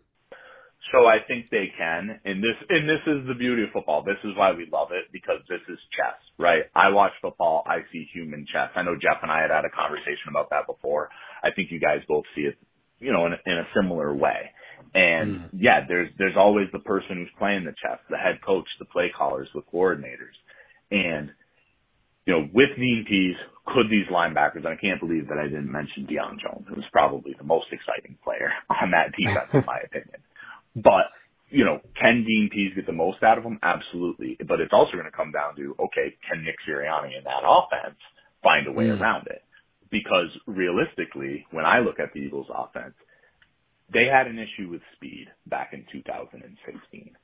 So 0.93 1.05
I 1.05 1.19
think 1.27 1.51
they 1.51 1.71
can, 1.77 2.19
and 2.25 2.43
this 2.43 2.57
and 2.71 2.89
this 2.89 3.05
is 3.07 3.27
the 3.29 3.35
beauty 3.35 3.65
of 3.65 3.71
football. 3.73 4.03
This 4.03 4.17
is 4.25 4.33
why 4.37 4.53
we 4.53 4.67
love 4.73 4.89
it 4.91 5.13
because 5.13 5.45
this 5.49 5.61
is 5.69 5.79
chess, 5.93 6.17
right? 6.39 6.65
I 6.75 6.89
watch 6.89 7.13
football, 7.21 7.63
I 7.67 7.85
see 7.93 8.09
human 8.15 8.47
chess. 8.51 8.71
I 8.75 8.83
know 8.83 8.97
Jeff 8.97 9.21
and 9.21 9.31
I 9.31 9.43
had 9.43 9.51
had 9.51 9.67
a 9.67 9.71
conversation 9.71 10.31
about 10.31 10.49
that 10.49 10.67
before. 10.67 11.11
I 11.45 11.51
think 11.55 11.71
you 11.71 11.79
guys 11.79 12.01
both 12.09 12.25
see 12.35 12.43
it, 12.43 12.57
you 13.01 13.13
know, 13.13 13.27
in, 13.27 13.33
in 13.45 13.59
a 13.59 13.69
similar 13.77 14.15
way. 14.15 14.49
And 14.95 15.37
mm. 15.37 15.49
yeah, 15.53 15.85
there's 15.87 16.09
there's 16.17 16.37
always 16.37 16.69
the 16.73 16.79
person 16.79 17.17
who's 17.17 17.33
playing 17.39 17.65
the 17.65 17.75
chess, 17.77 17.99
the 18.09 18.17
head 18.17 18.41
coach, 18.45 18.67
the 18.79 18.87
play 18.87 19.13
callers, 19.17 19.49
the 19.55 19.63
coordinators. 19.73 20.37
And, 20.91 21.31
you 22.27 22.33
know, 22.33 22.49
with 22.53 22.71
Dean 22.77 23.05
Pees, 23.09 23.37
could 23.67 23.91
these 23.91 24.07
linebackers, 24.11 24.65
and 24.65 24.69
I 24.69 24.77
can't 24.77 25.01
believe 25.01 25.29
that 25.29 25.39
I 25.39 25.45
didn't 25.45 25.71
mention 25.71 26.07
Deion 26.07 26.41
Jones, 26.41 26.67
who 26.69 26.77
was 26.77 26.89
probably 26.93 27.35
the 27.37 27.45
most 27.45 27.67
exciting 27.73 28.17
player 28.25 28.51
on 28.71 28.93
that 28.93 29.13
defense, 29.17 29.51
in 29.53 29.65
my 29.67 29.81
opinion. 29.85 30.21
But, 30.75 31.13
you 31.51 31.65
know, 31.65 31.81
can 32.01 32.25
Dean 32.25 32.49
Pees 32.53 32.73
get 32.75 32.87
the 32.87 32.93
most 32.93 33.23
out 33.23 33.39
of 33.39 33.45
them? 33.45 33.59
Absolutely. 33.63 34.39
But 34.47 34.61
it's 34.61 34.73
also 34.73 34.93
going 34.93 35.11
to 35.11 35.17
come 35.17 35.33
down 35.33 35.57
to, 35.57 35.77
okay, 35.79 36.17
can 36.29 36.45
Nick 36.45 36.57
Sirianni 36.67 37.19
in 37.19 37.25
that 37.25 37.45
offense 37.45 37.99
find 38.43 38.67
a 38.67 38.73
way 38.73 38.87
mm. 38.87 39.01
around 39.01 39.27
it? 39.27 39.43
Because 39.91 40.29
realistically, 40.47 41.47
when 41.51 41.65
I 41.65 41.81
look 41.81 41.99
at 41.99 42.13
the 42.13 42.21
Eagles 42.21 42.49
offense, 42.53 42.95
they 43.93 44.05
had 44.05 44.27
an 44.27 44.39
issue 44.39 44.69
with 44.71 44.83
speed 44.97 45.29
back 45.47 45.71
in 45.73 45.85
2016. 45.91 47.17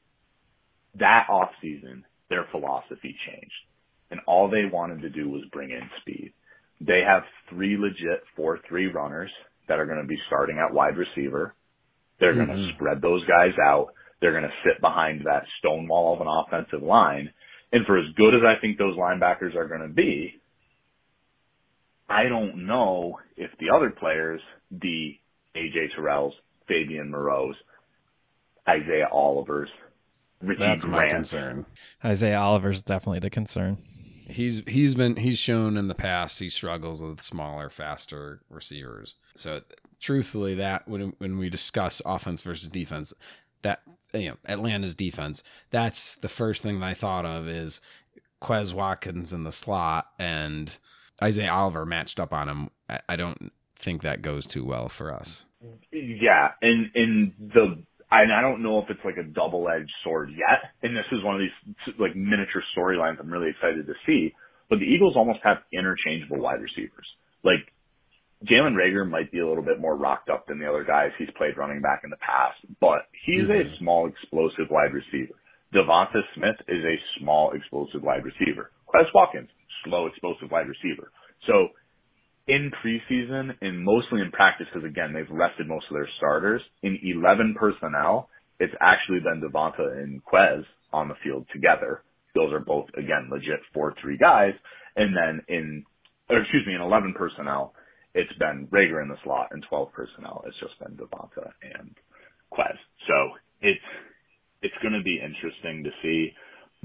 That 0.98 1.26
offseason, 1.28 2.04
their 2.34 2.46
philosophy 2.50 3.14
changed. 3.26 3.52
And 4.10 4.20
all 4.26 4.50
they 4.50 4.64
wanted 4.70 5.02
to 5.02 5.10
do 5.10 5.30
was 5.30 5.42
bring 5.52 5.70
in 5.70 5.88
speed. 6.00 6.32
They 6.80 7.00
have 7.06 7.22
three 7.48 7.76
legit 7.78 8.22
4-3 8.36 8.92
runners 8.92 9.30
that 9.68 9.78
are 9.78 9.86
going 9.86 10.02
to 10.02 10.06
be 10.06 10.18
starting 10.26 10.58
at 10.58 10.74
wide 10.74 10.96
receiver. 10.96 11.54
They're 12.18 12.34
mm-hmm. 12.34 12.46
going 12.46 12.66
to 12.66 12.74
spread 12.74 13.00
those 13.00 13.24
guys 13.26 13.54
out. 13.64 13.88
They're 14.20 14.32
going 14.32 14.44
to 14.44 14.62
sit 14.64 14.80
behind 14.80 15.22
that 15.26 15.44
stone 15.60 15.86
wall 15.86 16.14
of 16.14 16.20
an 16.20 16.26
offensive 16.26 16.82
line. 16.82 17.30
And 17.72 17.86
for 17.86 17.98
as 17.98 18.06
good 18.16 18.34
as 18.34 18.42
I 18.44 18.60
think 18.60 18.78
those 18.78 18.96
linebackers 18.96 19.54
are 19.54 19.68
going 19.68 19.88
to 19.88 19.94
be, 19.94 20.34
I 22.08 22.24
don't 22.24 22.66
know 22.66 23.18
if 23.36 23.50
the 23.60 23.74
other 23.74 23.90
players, 23.90 24.40
the 24.70 25.14
AJ 25.56 25.96
Terrells, 25.96 26.32
Fabian 26.66 27.10
Moreau's, 27.10 27.56
Isaiah 28.68 29.08
Oliver's, 29.10 29.70
Ricky 30.46 30.60
That's 30.60 30.84
Grant. 30.84 31.08
my 31.08 31.12
concern. 31.12 31.66
Isaiah 32.04 32.38
Oliver's 32.38 32.82
definitely 32.82 33.20
the 33.20 33.30
concern. 33.30 33.78
He's 34.26 34.62
he's 34.66 34.94
been 34.94 35.16
he's 35.16 35.38
shown 35.38 35.76
in 35.76 35.88
the 35.88 35.94
past 35.94 36.38
he 36.38 36.48
struggles 36.48 37.02
with 37.02 37.20
smaller, 37.20 37.68
faster 37.68 38.40
receivers. 38.48 39.16
So 39.36 39.60
truthfully, 40.00 40.54
that 40.56 40.88
when 40.88 41.12
when 41.18 41.36
we 41.38 41.50
discuss 41.50 42.00
offense 42.06 42.40
versus 42.40 42.68
defense, 42.68 43.12
that 43.62 43.82
you 44.14 44.30
know 44.30 44.36
Atlanta's 44.46 44.94
defense, 44.94 45.42
that's 45.70 46.16
the 46.16 46.28
first 46.28 46.62
thing 46.62 46.80
that 46.80 46.86
I 46.86 46.94
thought 46.94 47.26
of 47.26 47.48
is 47.48 47.80
Quez 48.42 48.72
Watkins 48.72 49.32
in 49.32 49.44
the 49.44 49.52
slot 49.52 50.06
and 50.18 50.76
Isaiah 51.22 51.52
Oliver 51.52 51.84
matched 51.84 52.18
up 52.18 52.32
on 52.32 52.48
him. 52.48 52.70
I, 52.88 53.00
I 53.10 53.16
don't 53.16 53.52
think 53.76 54.02
that 54.02 54.22
goes 54.22 54.46
too 54.46 54.64
well 54.64 54.88
for 54.88 55.12
us. 55.12 55.44
Yeah, 55.92 56.52
and 56.62 56.90
and 56.94 57.32
the 57.38 57.82
and 58.22 58.32
I 58.32 58.40
don't 58.40 58.62
know 58.62 58.78
if 58.78 58.90
it's 58.90 59.04
like 59.04 59.16
a 59.16 59.24
double-edged 59.24 59.92
sword 60.04 60.30
yet. 60.30 60.70
And 60.82 60.96
this 60.96 61.08
is 61.12 61.24
one 61.24 61.34
of 61.34 61.40
these 61.40 61.94
like 61.98 62.14
miniature 62.14 62.62
storylines 62.76 63.18
I'm 63.18 63.32
really 63.32 63.50
excited 63.50 63.86
to 63.86 63.94
see. 64.06 64.34
But 64.68 64.78
the 64.78 64.86
Eagles 64.86 65.14
almost 65.16 65.40
have 65.42 65.58
interchangeable 65.72 66.40
wide 66.40 66.60
receivers. 66.60 67.06
Like 67.42 67.64
Jalen 68.44 68.76
Reagor 68.76 69.08
might 69.08 69.32
be 69.32 69.40
a 69.40 69.48
little 69.48 69.64
bit 69.64 69.80
more 69.80 69.96
rocked 69.96 70.28
up 70.28 70.46
than 70.46 70.58
the 70.58 70.68
other 70.68 70.84
guys 70.84 71.10
he's 71.18 71.30
played 71.36 71.56
running 71.56 71.80
back 71.80 72.02
in 72.04 72.10
the 72.10 72.20
past, 72.20 72.58
but 72.80 73.08
he's 73.24 73.44
mm-hmm. 73.44 73.74
a 73.74 73.78
small, 73.78 74.06
explosive 74.06 74.68
wide 74.70 74.92
receiver. 74.92 75.34
Devonta 75.74 76.20
Smith 76.36 76.56
is 76.68 76.84
a 76.84 76.96
small, 77.18 77.52
explosive 77.52 78.02
wide 78.02 78.24
receiver. 78.24 78.70
Quez 78.86 79.06
Watkins, 79.14 79.48
slow, 79.84 80.06
explosive 80.06 80.50
wide 80.50 80.68
receiver. 80.68 81.10
So 81.46 81.68
in 82.46 82.70
preseason 82.84 83.50
and 83.60 83.84
mostly 83.84 84.20
in 84.20 84.30
practice, 84.30 84.66
because 84.72 84.88
again, 84.88 85.12
they've 85.12 85.30
rested 85.30 85.66
most 85.66 85.86
of 85.90 85.94
their 85.94 86.08
starters. 86.18 86.60
In 86.82 86.98
11 87.02 87.56
personnel, 87.58 88.28
it's 88.60 88.74
actually 88.80 89.20
been 89.20 89.40
Devonta 89.40 90.02
and 90.02 90.22
Quez 90.24 90.64
on 90.92 91.08
the 91.08 91.14
field 91.24 91.46
together. 91.52 92.02
Those 92.34 92.52
are 92.52 92.60
both, 92.60 92.86
again, 92.96 93.28
legit 93.30 93.60
4-3 93.76 94.18
guys. 94.20 94.52
And 94.96 95.16
then 95.16 95.40
in, 95.48 95.84
or 96.28 96.40
excuse 96.40 96.66
me, 96.66 96.74
in 96.74 96.80
11 96.80 97.14
personnel, 97.16 97.74
it's 98.14 98.32
been 98.38 98.68
Reagor 98.70 99.02
in 99.02 99.08
the 99.08 99.16
slot. 99.24 99.48
and 99.50 99.64
12 99.68 99.92
personnel, 99.92 100.44
it's 100.46 100.58
just 100.60 100.78
been 100.78 100.96
Devonta 100.96 101.50
and 101.78 101.94
Quez. 102.52 102.76
So 103.08 103.38
it's, 103.60 103.80
it's 104.62 104.74
going 104.82 104.94
to 104.94 105.02
be 105.02 105.18
interesting 105.18 105.84
to 105.84 105.90
see. 106.02 106.32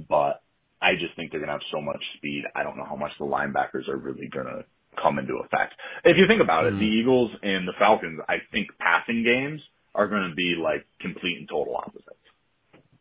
but 0.07 0.41
I 0.81 0.93
just 0.93 1.15
think 1.15 1.31
they're 1.31 1.41
going 1.41 1.49
to 1.49 1.59
have 1.59 1.71
so 1.73 1.81
much 1.81 2.01
speed. 2.17 2.43
I 2.55 2.63
don't 2.63 2.77
know 2.77 2.85
how 2.85 2.95
much 2.95 3.11
the 3.19 3.25
linebackers 3.25 3.89
are 3.89 3.97
really 3.97 4.27
going 4.27 4.45
to 4.47 4.63
come 5.01 5.19
into 5.19 5.35
effect. 5.37 5.73
If 6.03 6.17
you 6.17 6.27
think 6.27 6.41
about 6.41 6.65
it, 6.65 6.73
Mhm. 6.73 6.79
the 6.79 6.87
Eagles 6.87 7.31
and 7.41 7.67
the 7.67 7.73
Falcons, 7.73 8.19
I 8.27 8.39
think 8.51 8.67
passing 8.79 9.23
games 9.23 9.61
are 9.95 10.07
going 10.07 10.29
to 10.29 10.35
be 10.35 10.55
like 10.55 10.85
complete 10.99 11.37
and 11.39 11.49
total 11.49 11.75
opposites. 11.75 12.15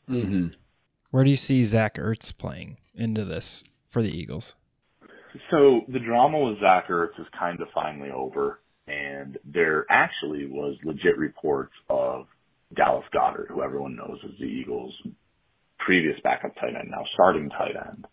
Mm-hmm. 0.08 0.46
Where 1.10 1.24
do 1.24 1.30
you 1.30 1.36
see 1.36 1.64
Zach 1.64 1.94
Ertz 1.96 2.36
playing 2.36 2.78
into 2.94 3.24
this 3.24 3.62
for 3.88 4.02
the 4.02 4.10
Eagles? 4.10 4.56
So 5.50 5.82
the 5.88 5.98
drama 5.98 6.38
with 6.40 6.60
Zach 6.60 6.88
Ertz 6.88 7.18
is 7.20 7.26
kind 7.38 7.60
of 7.60 7.68
finally 7.74 8.10
over, 8.10 8.60
and 8.86 9.36
there 9.44 9.84
actually 9.90 10.46
was 10.46 10.76
legit 10.82 11.18
reports 11.18 11.74
of 11.90 12.26
Dallas 12.74 13.04
Goedert, 13.12 13.48
who 13.48 13.62
everyone 13.62 13.96
knows 13.96 14.18
as 14.24 14.38
the 14.38 14.46
Eagles' 14.46 14.94
previous 15.78 16.18
backup 16.20 16.54
tight 16.56 16.74
end, 16.74 16.90
now 16.90 17.04
starting 17.12 17.50
tight 17.50 17.76
end, 17.76 18.06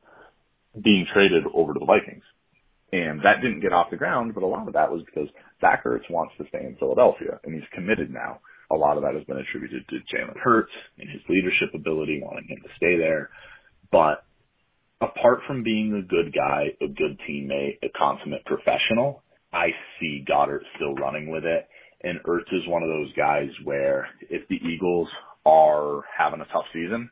being 0.83 1.05
traded 1.13 1.45
over 1.53 1.73
to 1.73 1.79
the 1.79 1.85
Vikings. 1.85 2.23
And 2.95 3.19
that 3.27 3.41
didn't 3.41 3.59
get 3.59 3.73
off 3.73 3.91
the 3.91 3.97
ground, 3.97 4.33
but 4.33 4.43
a 4.43 4.47
lot 4.47 4.67
of 4.67 4.73
that 4.73 4.89
was 4.89 5.03
because 5.03 5.27
Zach 5.59 5.83
Ertz 5.83 6.09
wants 6.09 6.33
to 6.37 6.47
stay 6.47 6.63
in 6.63 6.77
Philadelphia, 6.79 7.41
and 7.43 7.53
he's 7.53 7.67
committed 7.73 8.09
now. 8.09 8.39
A 8.71 8.75
lot 8.75 8.95
of 8.95 9.03
that 9.03 9.13
has 9.13 9.25
been 9.25 9.37
attributed 9.37 9.85
to 9.89 9.95
Jalen 10.15 10.37
Hurts 10.41 10.71
and 10.97 11.09
his 11.09 11.21
leadership 11.27 11.75
ability, 11.75 12.21
wanting 12.23 12.47
him 12.47 12.63
to 12.63 12.69
stay 12.77 12.95
there. 12.97 13.31
But 13.91 14.23
apart 15.01 15.39
from 15.45 15.61
being 15.61 15.93
a 15.93 16.07
good 16.07 16.33
guy, 16.33 16.67
a 16.79 16.87
good 16.87 17.19
teammate, 17.27 17.79
a 17.83 17.91
consummate 17.97 18.45
professional, 18.45 19.23
I 19.51 19.67
see 19.99 20.23
Goedert 20.25 20.63
still 20.77 20.95
running 20.95 21.29
with 21.29 21.43
it. 21.43 21.67
And 22.01 22.23
Ertz 22.23 22.47
is 22.53 22.67
one 22.67 22.81
of 22.81 22.89
those 22.89 23.11
guys 23.13 23.49
where 23.65 24.07
if 24.29 24.47
the 24.47 24.55
Eagles 24.55 25.09
are 25.45 26.03
having 26.17 26.39
a 26.39 26.45
tough 26.45 26.65
season, 26.71 27.09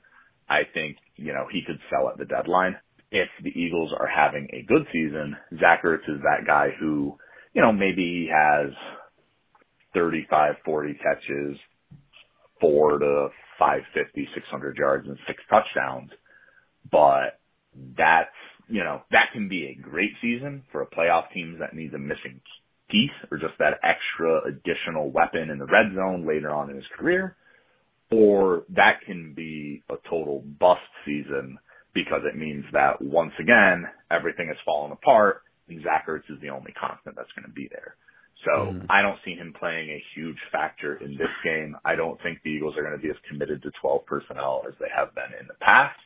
I 0.47 0.61
think, 0.73 0.95
you 1.17 1.33
know, 1.33 1.45
he 1.51 1.61
could 1.67 1.79
sell 1.89 2.07
at 2.07 2.17
the 2.17 2.25
deadline. 2.25 2.77
If 3.13 3.29
the 3.43 3.51
Eagles 3.51 3.91
are 3.99 4.07
having 4.07 4.47
a 4.51 4.63
good 4.63 4.87
season, 4.91 5.37
Zach 5.59 5.83
Ertz 5.83 6.09
is 6.09 6.19
that 6.23 6.47
guy 6.47 6.69
who, 6.79 7.15
you 7.53 7.61
know, 7.61 7.71
maybe 7.71 8.01
he 8.01 8.31
has 8.33 8.73
35, 9.93 10.55
40 10.65 10.93
catches, 10.95 11.57
four 12.59 12.97
to 12.97 13.29
550, 13.59 14.27
600 14.33 14.77
yards 14.77 15.07
and 15.07 15.17
six 15.27 15.43
touchdowns. 15.47 16.09
But 16.91 17.39
that's, 17.95 18.33
you 18.67 18.83
know, 18.83 19.03
that 19.11 19.27
can 19.31 19.47
be 19.47 19.67
a 19.67 19.81
great 19.81 20.11
season 20.19 20.63
for 20.71 20.81
a 20.81 20.87
playoff 20.87 21.31
team 21.33 21.57
that 21.59 21.75
needs 21.75 21.93
a 21.93 21.99
missing 21.99 22.41
piece 22.89 23.11
or 23.31 23.37
just 23.37 23.53
that 23.59 23.79
extra 23.83 24.41
additional 24.47 25.11
weapon 25.11 25.51
in 25.51 25.59
the 25.59 25.65
red 25.65 25.93
zone 25.95 26.27
later 26.27 26.51
on 26.51 26.71
in 26.71 26.77
his 26.77 26.85
career. 26.97 27.35
Or 28.11 28.63
that 28.69 29.01
can 29.05 29.33
be 29.35 29.83
a 29.89 29.95
total 30.09 30.43
bust 30.59 30.81
season 31.05 31.59
because 31.93 32.21
it 32.25 32.37
means 32.37 32.65
that 32.73 33.01
once 33.01 33.33
again, 33.39 33.85
everything 34.11 34.47
has 34.47 34.57
fallen 34.65 34.91
apart 34.91 35.43
and 35.69 35.81
Zach 35.83 36.07
Ertz 36.07 36.29
is 36.29 36.39
the 36.41 36.49
only 36.49 36.71
constant 36.73 37.15
that's 37.15 37.31
going 37.35 37.47
to 37.47 37.53
be 37.53 37.67
there. 37.71 37.95
So 38.43 38.73
Mhm. 38.73 38.87
I 38.89 39.01
don't 39.01 39.21
see 39.23 39.35
him 39.35 39.53
playing 39.53 39.89
a 39.89 40.03
huge 40.13 40.39
factor 40.51 40.95
in 40.95 41.15
this 41.15 41.29
game. 41.43 41.77
I 41.85 41.95
don't 41.95 42.19
think 42.21 42.41
the 42.41 42.51
Eagles 42.51 42.75
are 42.77 42.81
going 42.83 42.95
to 42.95 43.01
be 43.01 43.09
as 43.09 43.17
committed 43.19 43.61
to 43.63 43.71
12 43.79 44.05
personnel 44.05 44.65
as 44.67 44.77
they 44.79 44.89
have 44.89 45.15
been 45.15 45.33
in 45.39 45.47
the 45.47 45.53
past. 45.55 45.99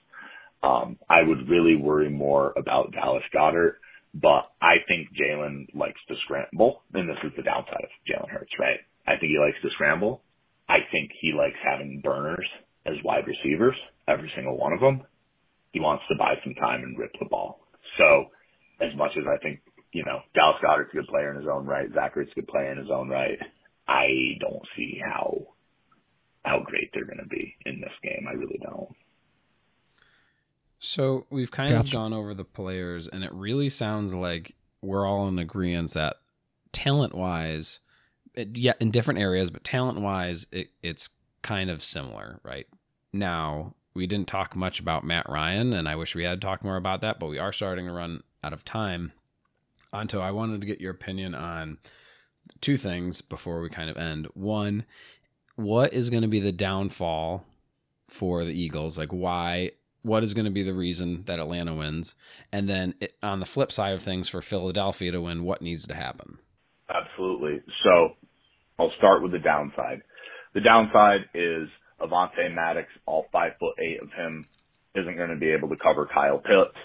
Um, 0.62 0.98
I 1.10 1.24
would 1.24 1.50
really 1.50 1.76
worry 1.76 2.10
more 2.10 2.54
about 2.56 2.92
Dallas 2.92 3.24
Goedert, 3.34 3.80
but 4.14 4.52
I 4.62 4.80
think 4.88 5.14
Jalen 5.16 5.74
likes 5.74 6.04
to 6.08 6.16
scramble, 6.18 6.84
and 6.94 7.10
this 7.10 7.24
is 7.24 7.34
the 7.36 7.44
downside 7.44 7.84
of 7.84 7.90
Jalen 8.08 8.30
Hurts, 8.30 8.58
right? 8.60 8.80
I 9.08 9.18
think 9.18 9.32
he 9.32 9.40
likes 9.40 9.60
to 9.62 9.70
scramble. 9.72 10.22
I 10.68 10.82
think 10.92 11.12
he 11.20 11.32
likes 11.34 11.58
having 11.64 12.02
burners 12.02 12.48
as 12.86 13.02
wide 13.04 13.26
receivers, 13.28 13.76
every 14.08 14.30
single 14.36 14.58
one 14.58 14.74
of 14.74 14.80
them. 14.80 15.06
He 15.78 15.84
wants 15.84 16.04
to 16.10 16.16
buy 16.18 16.34
some 16.44 16.56
time 16.56 16.82
and 16.82 16.98
rip 16.98 17.12
the 17.20 17.26
ball. 17.26 17.60
So, 18.00 18.26
as 18.82 18.96
much 18.98 19.12
as 19.16 19.26
I 19.28 19.38
think, 19.44 19.60
you 19.94 20.04
know, 20.04 20.22
Dallas 20.34 20.58
Goedert's 20.60 20.90
a 20.92 20.96
good 20.96 21.08
player 21.08 21.30
in 21.30 21.38
his 21.38 21.46
own 21.48 21.68
right, 21.68 21.88
Zach 21.94 22.16
Ertz 22.16 22.32
a 22.32 22.36
good 22.36 22.48
player 22.48 22.72
in 22.72 22.80
his 22.80 22.90
own 22.90 23.10
right, 23.10 23.38
I 23.88 24.40
don't 24.40 24.64
see 24.76 25.00
how 25.06 25.38
how 26.44 26.64
great 26.66 26.90
they're 26.94 27.06
going 27.06 27.20
to 27.20 27.28
be 27.28 27.56
in 27.68 27.80
this 27.80 27.92
game. 28.02 28.26
I 28.28 28.34
really 28.34 28.60
don't. 28.64 28.90
So 30.80 31.28
we've 31.30 31.52
kind 31.52 31.74
of 31.74 31.92
gone 31.92 32.12
over 32.12 32.34
the 32.34 32.44
players, 32.44 33.08
and 33.08 33.24
it 33.24 33.32
really 33.32 33.70
sounds 33.70 34.16
like 34.16 34.56
we're 34.82 35.06
all 35.06 35.28
in 35.28 35.38
agreement 35.38 35.94
that 35.94 36.16
talent 36.72 37.14
wise, 37.14 37.80
yeah, 38.36 38.74
in 38.80 38.90
different 38.90 39.20
areas, 39.20 39.52
but 39.52 39.64
talent 39.64 40.02
wise, 40.02 40.48
it, 40.52 40.70
it's 40.82 41.10
kind 41.44 41.70
of 41.70 41.84
similar, 41.84 42.40
right? 42.44 42.66
Now, 43.14 43.76
we 43.98 44.08
didn't 44.08 44.28
talk 44.28 44.56
much 44.56 44.80
about 44.80 45.04
Matt 45.04 45.28
Ryan, 45.28 45.74
and 45.74 45.90
I 45.90 45.96
wish 45.96 46.16
we 46.16 46.24
had 46.24 46.40
talked 46.40 46.64
more 46.64 46.78
about 46.78 47.02
that, 47.02 47.20
but 47.20 47.28
we 47.28 47.40
are 47.40 47.52
starting 47.52 47.88
to 47.88 47.92
run 47.92 48.24
out 48.44 48.54
of 48.54 48.64
time. 48.64 49.12
Anto, 49.92 50.22
I 50.22 50.32
wanted 50.32 50.62
to 50.62 50.68
get 50.68 50.80
your 50.80 50.92
opinion 50.92 51.34
on 51.34 51.80
two 52.62 52.78
things 52.78 53.22
before 53.22 53.60
we 53.62 53.70
kind 53.70 53.90
of 53.90 53.98
end. 53.98 54.28
One, 54.36 54.86
what 55.56 55.94
is 55.94 56.10
going 56.10 56.22
to 56.22 56.28
be 56.28 56.40
the 56.40 56.52
downfall 56.52 57.44
for 58.08 58.46
the 58.46 58.54
Eagles? 58.54 58.98
Like, 58.98 59.12
why? 59.12 59.72
What 60.04 60.24
is 60.24 60.34
going 60.34 60.46
to 60.46 60.52
be 60.52 60.64
the 60.64 60.76
reason 60.76 61.24
that 61.26 61.40
Atlanta 61.40 61.74
wins? 61.74 62.16
And 62.52 62.70
then 62.70 62.94
it, 63.02 63.14
on 63.24 63.40
the 63.40 63.46
flip 63.46 63.72
side 63.72 63.96
of 63.96 64.04
things, 64.04 64.30
for 64.30 64.42
Philadelphia 64.42 65.12
to 65.12 65.22
win, 65.22 65.44
what 65.44 65.62
needs 65.62 65.88
to 65.88 65.96
happen? 65.96 66.38
Absolutely. 66.90 67.62
So 67.84 68.10
I'll 68.80 68.94
start 68.98 69.24
with 69.24 69.32
the 69.32 69.40
downside. 69.40 70.04
The 70.54 70.62
downside 70.62 71.22
is 71.34 71.68
Avonte 72.02 72.54
Maddox, 72.54 72.88
all 73.06 73.26
five 73.32 73.54
foot 73.60 73.76
eight 73.80 74.02
of 74.02 74.12
him, 74.12 74.46
isn't 74.96 75.18
going 75.18 75.30
to 75.30 75.36
be 75.36 75.52
able 75.52 75.70
to 75.70 75.78
cover 75.78 76.08
Kyle 76.12 76.40
Pitts. 76.40 76.78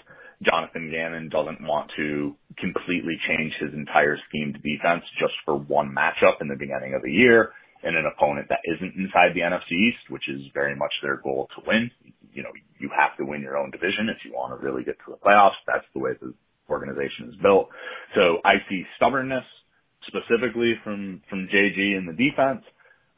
Jonathan 0.43 0.91
Gannon 0.91 1.29
doesn't 1.29 1.61
want 1.61 1.91
to 1.95 2.35
completely 2.59 3.17
change 3.27 3.53
his 3.59 3.73
entire 3.73 4.17
scheme 4.27 4.53
to 4.53 4.59
defense 4.59 5.03
just 5.19 5.33
for 5.45 5.55
one 5.55 5.95
matchup 5.95 6.41
in 6.41 6.47
the 6.47 6.55
beginning 6.55 6.93
of 6.93 7.01
the 7.01 7.11
year 7.11 7.53
and 7.83 7.95
an 7.95 8.05
opponent 8.05 8.47
that 8.49 8.59
isn't 8.63 8.95
inside 8.95 9.35
the 9.35 9.41
NFC 9.41 9.71
East, 9.71 10.09
which 10.09 10.29
is 10.29 10.41
very 10.53 10.75
much 10.75 10.91
their 11.01 11.17
goal 11.17 11.47
to 11.55 11.63
win. 11.67 11.91
You 12.33 12.43
know, 12.43 12.51
you 12.79 12.89
have 12.97 13.15
to 13.17 13.25
win 13.25 13.41
your 13.41 13.57
own 13.57 13.71
division 13.71 14.09
if 14.09 14.23
you 14.25 14.31
want 14.33 14.59
to 14.59 14.65
really 14.65 14.83
get 14.83 14.97
to 15.05 15.11
the 15.11 15.17
playoffs. 15.17 15.59
That's 15.67 15.85
the 15.93 15.99
way 15.99 16.11
the 16.19 16.33
organization 16.69 17.29
is 17.29 17.35
built. 17.41 17.69
So 18.15 18.39
I 18.45 18.63
see 18.69 18.83
stubbornness 18.95 19.43
specifically 20.07 20.73
from, 20.83 21.21
from 21.29 21.47
JG 21.47 21.97
in 21.97 22.05
the 22.07 22.13
defense 22.13 22.63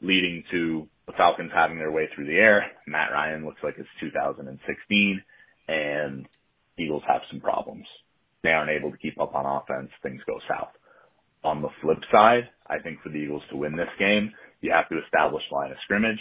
leading 0.02 0.42
to 0.50 0.88
the 1.06 1.12
Falcons 1.16 1.52
having 1.54 1.78
their 1.78 1.92
way 1.92 2.08
through 2.14 2.26
the 2.26 2.36
air. 2.36 2.66
Matt 2.86 3.12
Ryan 3.12 3.44
looks 3.44 3.60
like 3.62 3.74
it's 3.78 3.88
2016 4.00 5.22
and 5.68 6.26
Eagles 6.78 7.02
have 7.06 7.22
some 7.30 7.40
problems. 7.40 7.86
They 8.42 8.50
aren't 8.50 8.70
able 8.70 8.90
to 8.90 8.98
keep 8.98 9.20
up 9.20 9.34
on 9.34 9.46
offense. 9.46 9.90
Things 10.02 10.20
go 10.26 10.38
south. 10.48 10.70
On 11.44 11.62
the 11.62 11.68
flip 11.80 11.98
side, 12.10 12.48
I 12.66 12.78
think 12.78 13.00
for 13.02 13.08
the 13.08 13.16
Eagles 13.16 13.42
to 13.50 13.56
win 13.56 13.76
this 13.76 13.88
game, 13.98 14.32
you 14.60 14.72
have 14.72 14.88
to 14.88 15.02
establish 15.04 15.42
line 15.52 15.70
of 15.70 15.76
scrimmage, 15.84 16.18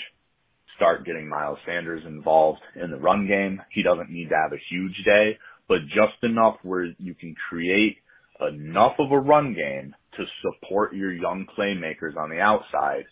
start 0.76 1.06
getting 1.06 1.28
Miles 1.28 1.58
Sanders 1.66 2.04
involved 2.06 2.62
in 2.76 2.92
the 2.92 2.98
run 2.98 3.28
game. 3.28 3.62
He 3.72 3.82
doesn't 3.82 4.12
need 4.12 4.30
to 4.30 4.36
have 4.36 4.54
a 4.54 4.62
huge 4.70 4.96
day, 5.04 5.38
but 5.68 5.80
just 5.88 6.22
enough 6.24 6.58
where 6.64 6.86
you 7.00 7.16
can 7.16 7.36
create 7.50 7.98
enough 8.40 8.94
of 9.00 9.12
a 9.12 9.20
run 9.20 9.54
game 9.54 9.96
to 10.18 10.26
support 10.42 10.94
your 10.94 11.12
young 11.12 11.48
playmakers 11.58 12.18
on 12.18 12.30
the 12.30 12.40
outside 12.40 13.06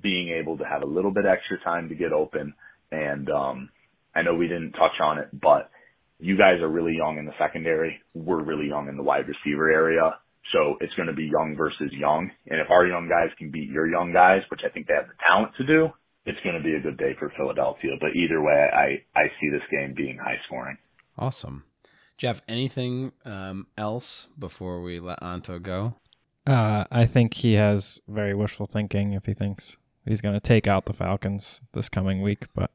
being 0.00 0.28
able 0.30 0.58
to 0.58 0.64
have 0.64 0.82
a 0.82 0.86
little 0.86 1.10
bit 1.10 1.24
extra 1.26 1.58
time 1.62 1.88
to 1.88 1.94
get 1.94 2.12
open. 2.12 2.54
And 2.90 3.30
um, 3.30 3.70
I 4.14 4.22
know 4.22 4.34
we 4.34 4.48
didn't 4.48 4.72
touch 4.72 5.00
on 5.02 5.18
it, 5.18 5.28
but 5.32 5.70
you 6.18 6.36
guys 6.36 6.60
are 6.60 6.68
really 6.68 6.96
young 6.96 7.18
in 7.18 7.26
the 7.26 7.34
secondary. 7.38 8.00
We're 8.14 8.42
really 8.42 8.68
young 8.68 8.88
in 8.88 8.96
the 8.96 9.02
wide 9.02 9.26
receiver 9.28 9.70
area. 9.70 10.16
So 10.52 10.76
it's 10.80 10.94
going 10.94 11.08
to 11.08 11.14
be 11.14 11.24
young 11.24 11.54
versus 11.56 11.92
young. 11.92 12.30
And 12.46 12.60
if 12.60 12.70
our 12.70 12.86
young 12.86 13.08
guys 13.08 13.34
can 13.38 13.50
beat 13.50 13.68
your 13.68 13.88
young 13.88 14.12
guys, 14.12 14.42
which 14.50 14.60
I 14.64 14.70
think 14.70 14.86
they 14.86 14.94
have 14.94 15.08
the 15.08 15.14
talent 15.26 15.52
to 15.58 15.66
do, 15.66 15.88
it's 16.24 16.38
going 16.44 16.56
to 16.56 16.62
be 16.62 16.74
a 16.74 16.80
good 16.80 16.96
day 16.96 17.14
for 17.18 17.32
Philadelphia. 17.36 17.92
But 18.00 18.10
either 18.14 18.40
way, 18.40 18.68
I, 18.72 19.18
I 19.18 19.26
see 19.40 19.50
this 19.50 19.62
game 19.70 19.94
being 19.96 20.18
high 20.18 20.38
scoring. 20.46 20.78
Awesome. 21.18 21.64
Jeff, 22.16 22.40
anything 22.48 23.12
um, 23.24 23.66
else 23.76 24.28
before 24.38 24.80
we 24.82 25.00
let 25.00 25.22
Anto 25.22 25.58
go? 25.58 25.96
Uh, 26.46 26.84
I 26.90 27.06
think 27.06 27.34
he 27.34 27.54
has 27.54 28.00
very 28.08 28.32
wishful 28.32 28.66
thinking 28.66 29.12
if 29.12 29.26
he 29.26 29.34
thinks 29.34 29.78
he's 30.06 30.20
going 30.20 30.34
to 30.34 30.40
take 30.40 30.66
out 30.66 30.86
the 30.86 30.92
Falcons 30.92 31.60
this 31.72 31.88
coming 31.88 32.22
week, 32.22 32.46
but 32.54 32.70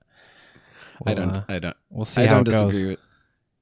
I 1.05 1.13
we'll, 1.13 1.15
don't. 1.15 1.37
uh, 1.37 1.43
I 1.47 1.59
don't. 1.59 1.77
we'll 1.89 2.05
see 2.05 2.23
I 2.23 2.27
how 2.27 2.35
don't 2.35 2.47
it 2.47 2.51
disagree 2.51 2.81
goes. 2.81 2.89
with. 2.91 2.99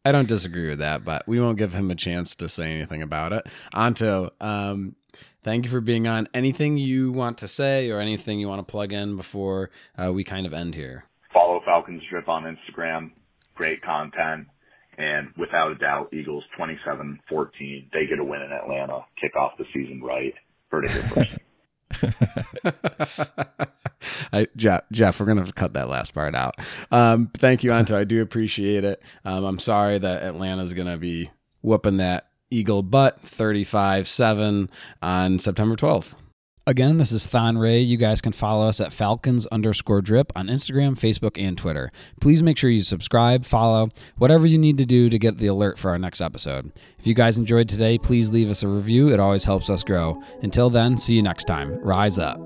I 0.06 0.12
don't 0.12 0.28
disagree 0.28 0.70
with 0.70 0.80
that, 0.80 1.04
but 1.04 1.28
we 1.28 1.40
won't 1.42 1.58
give 1.58 1.74
him 1.74 1.92
a 1.92 1.96
chance 1.96 2.34
to 2.36 2.48
say 2.50 2.72
anything 2.74 3.02
about 3.02 3.34
it. 3.34 3.46
Anto, 3.74 4.32
um, 4.40 4.96
thank 5.44 5.66
you 5.66 5.72
for 5.72 5.82
being 5.82 6.08
on. 6.08 6.28
Anything 6.34 6.78
you 6.78 7.12
want 7.12 7.38
to 7.40 7.48
say 7.48 7.90
or 7.90 8.00
anything 8.00 8.40
you 8.40 8.48
want 8.48 8.66
to 8.66 8.72
plug 8.72 8.94
in 8.94 9.18
before 9.18 9.72
uh, 9.98 10.12
we 10.14 10.24
kind 10.24 10.46
of 10.46 10.54
end 10.54 10.76
here? 10.76 11.04
Follow 11.34 11.62
Falcons 11.66 12.02
Drip 12.10 12.30
on 12.30 12.44
Instagram. 12.44 13.12
Great 13.56 13.82
content. 13.82 14.48
And 14.98 15.30
without 15.38 15.72
a 15.72 15.76
doubt, 15.76 16.14
Eagles 16.14 16.44
27-14. 16.58 17.92
They 17.94 18.06
get 18.08 18.20
a 18.20 18.24
win 18.24 18.42
in 18.42 18.52
Atlanta. 18.52 19.06
Kick 19.22 19.36
off 19.36 19.54
the 19.58 19.66
season 19.74 20.02
right. 20.02 20.34
Heard 20.72 20.86
it 20.86 20.92
here 20.92 21.04
first. 21.04 21.32
I, 24.32 24.48
Jeff, 24.56 24.82
Jeff, 24.92 25.20
we're 25.20 25.26
gonna 25.26 25.42
have 25.42 25.50
to 25.50 25.54
cut 25.54 25.74
that 25.74 25.90
last 25.90 26.14
part 26.14 26.36
out. 26.36 26.56
Um, 26.92 27.30
thank 27.38 27.64
you, 27.64 27.72
Anto. 27.72 27.98
I 27.98 28.04
do 28.04 28.22
appreciate 28.22 28.84
it. 28.84 29.02
Um, 29.26 29.44
I'm 29.44 29.60
sorry 29.60 29.98
that 29.98 30.24
Atlanta's 30.24 30.74
gonna 30.74 30.98
be 30.98 31.32
whooping 31.62 31.98
that 31.98 32.28
Eagle 32.52 32.84
butt 32.84 33.22
35-7 33.24 34.70
on 35.02 35.40
September 35.40 35.76
12th. 35.76 36.16
Again, 36.70 36.98
this 36.98 37.12
is 37.12 37.26
Thon 37.26 37.58
Ray. 37.58 37.80
You 37.80 37.98
guys 37.98 38.22
can 38.22 38.32
follow 38.32 38.70
us 38.70 38.80
at 38.80 38.94
Falcons 38.94 39.48
underscore 39.48 40.04
drip 40.04 40.32
on 40.36 40.50
Instagram, 40.50 40.92
Facebook, 40.92 41.32
and 41.36 41.58
Twitter. 41.58 41.92
Please 42.22 42.44
make 42.44 42.60
sure 42.60 42.70
you 42.70 42.82
subscribe, 42.82 43.44
follow, 43.44 43.90
whatever 44.20 44.46
you 44.46 44.60
need 44.60 44.78
to 44.78 44.86
do 44.86 45.10
to 45.10 45.18
get 45.18 45.40
the 45.40 45.48
alert 45.48 45.80
for 45.80 45.90
our 45.90 45.98
next 45.98 46.22
episode. 46.22 46.72
If 47.00 47.08
you 47.08 47.16
guys 47.16 47.40
enjoyed 47.40 47.70
today, 47.70 47.98
please 47.98 48.30
leave 48.30 48.52
us 48.52 48.62
a 48.62 48.68
review. 48.68 49.10
It 49.12 49.20
always 49.20 49.46
helps 49.46 49.68
us 49.72 49.84
grow. 49.84 50.22
Until 50.44 50.70
then, 50.70 50.96
see 51.00 51.16
you 51.16 51.24
next 51.24 51.46
time. 51.46 51.74
Rise 51.80 52.20
up. 52.20 52.40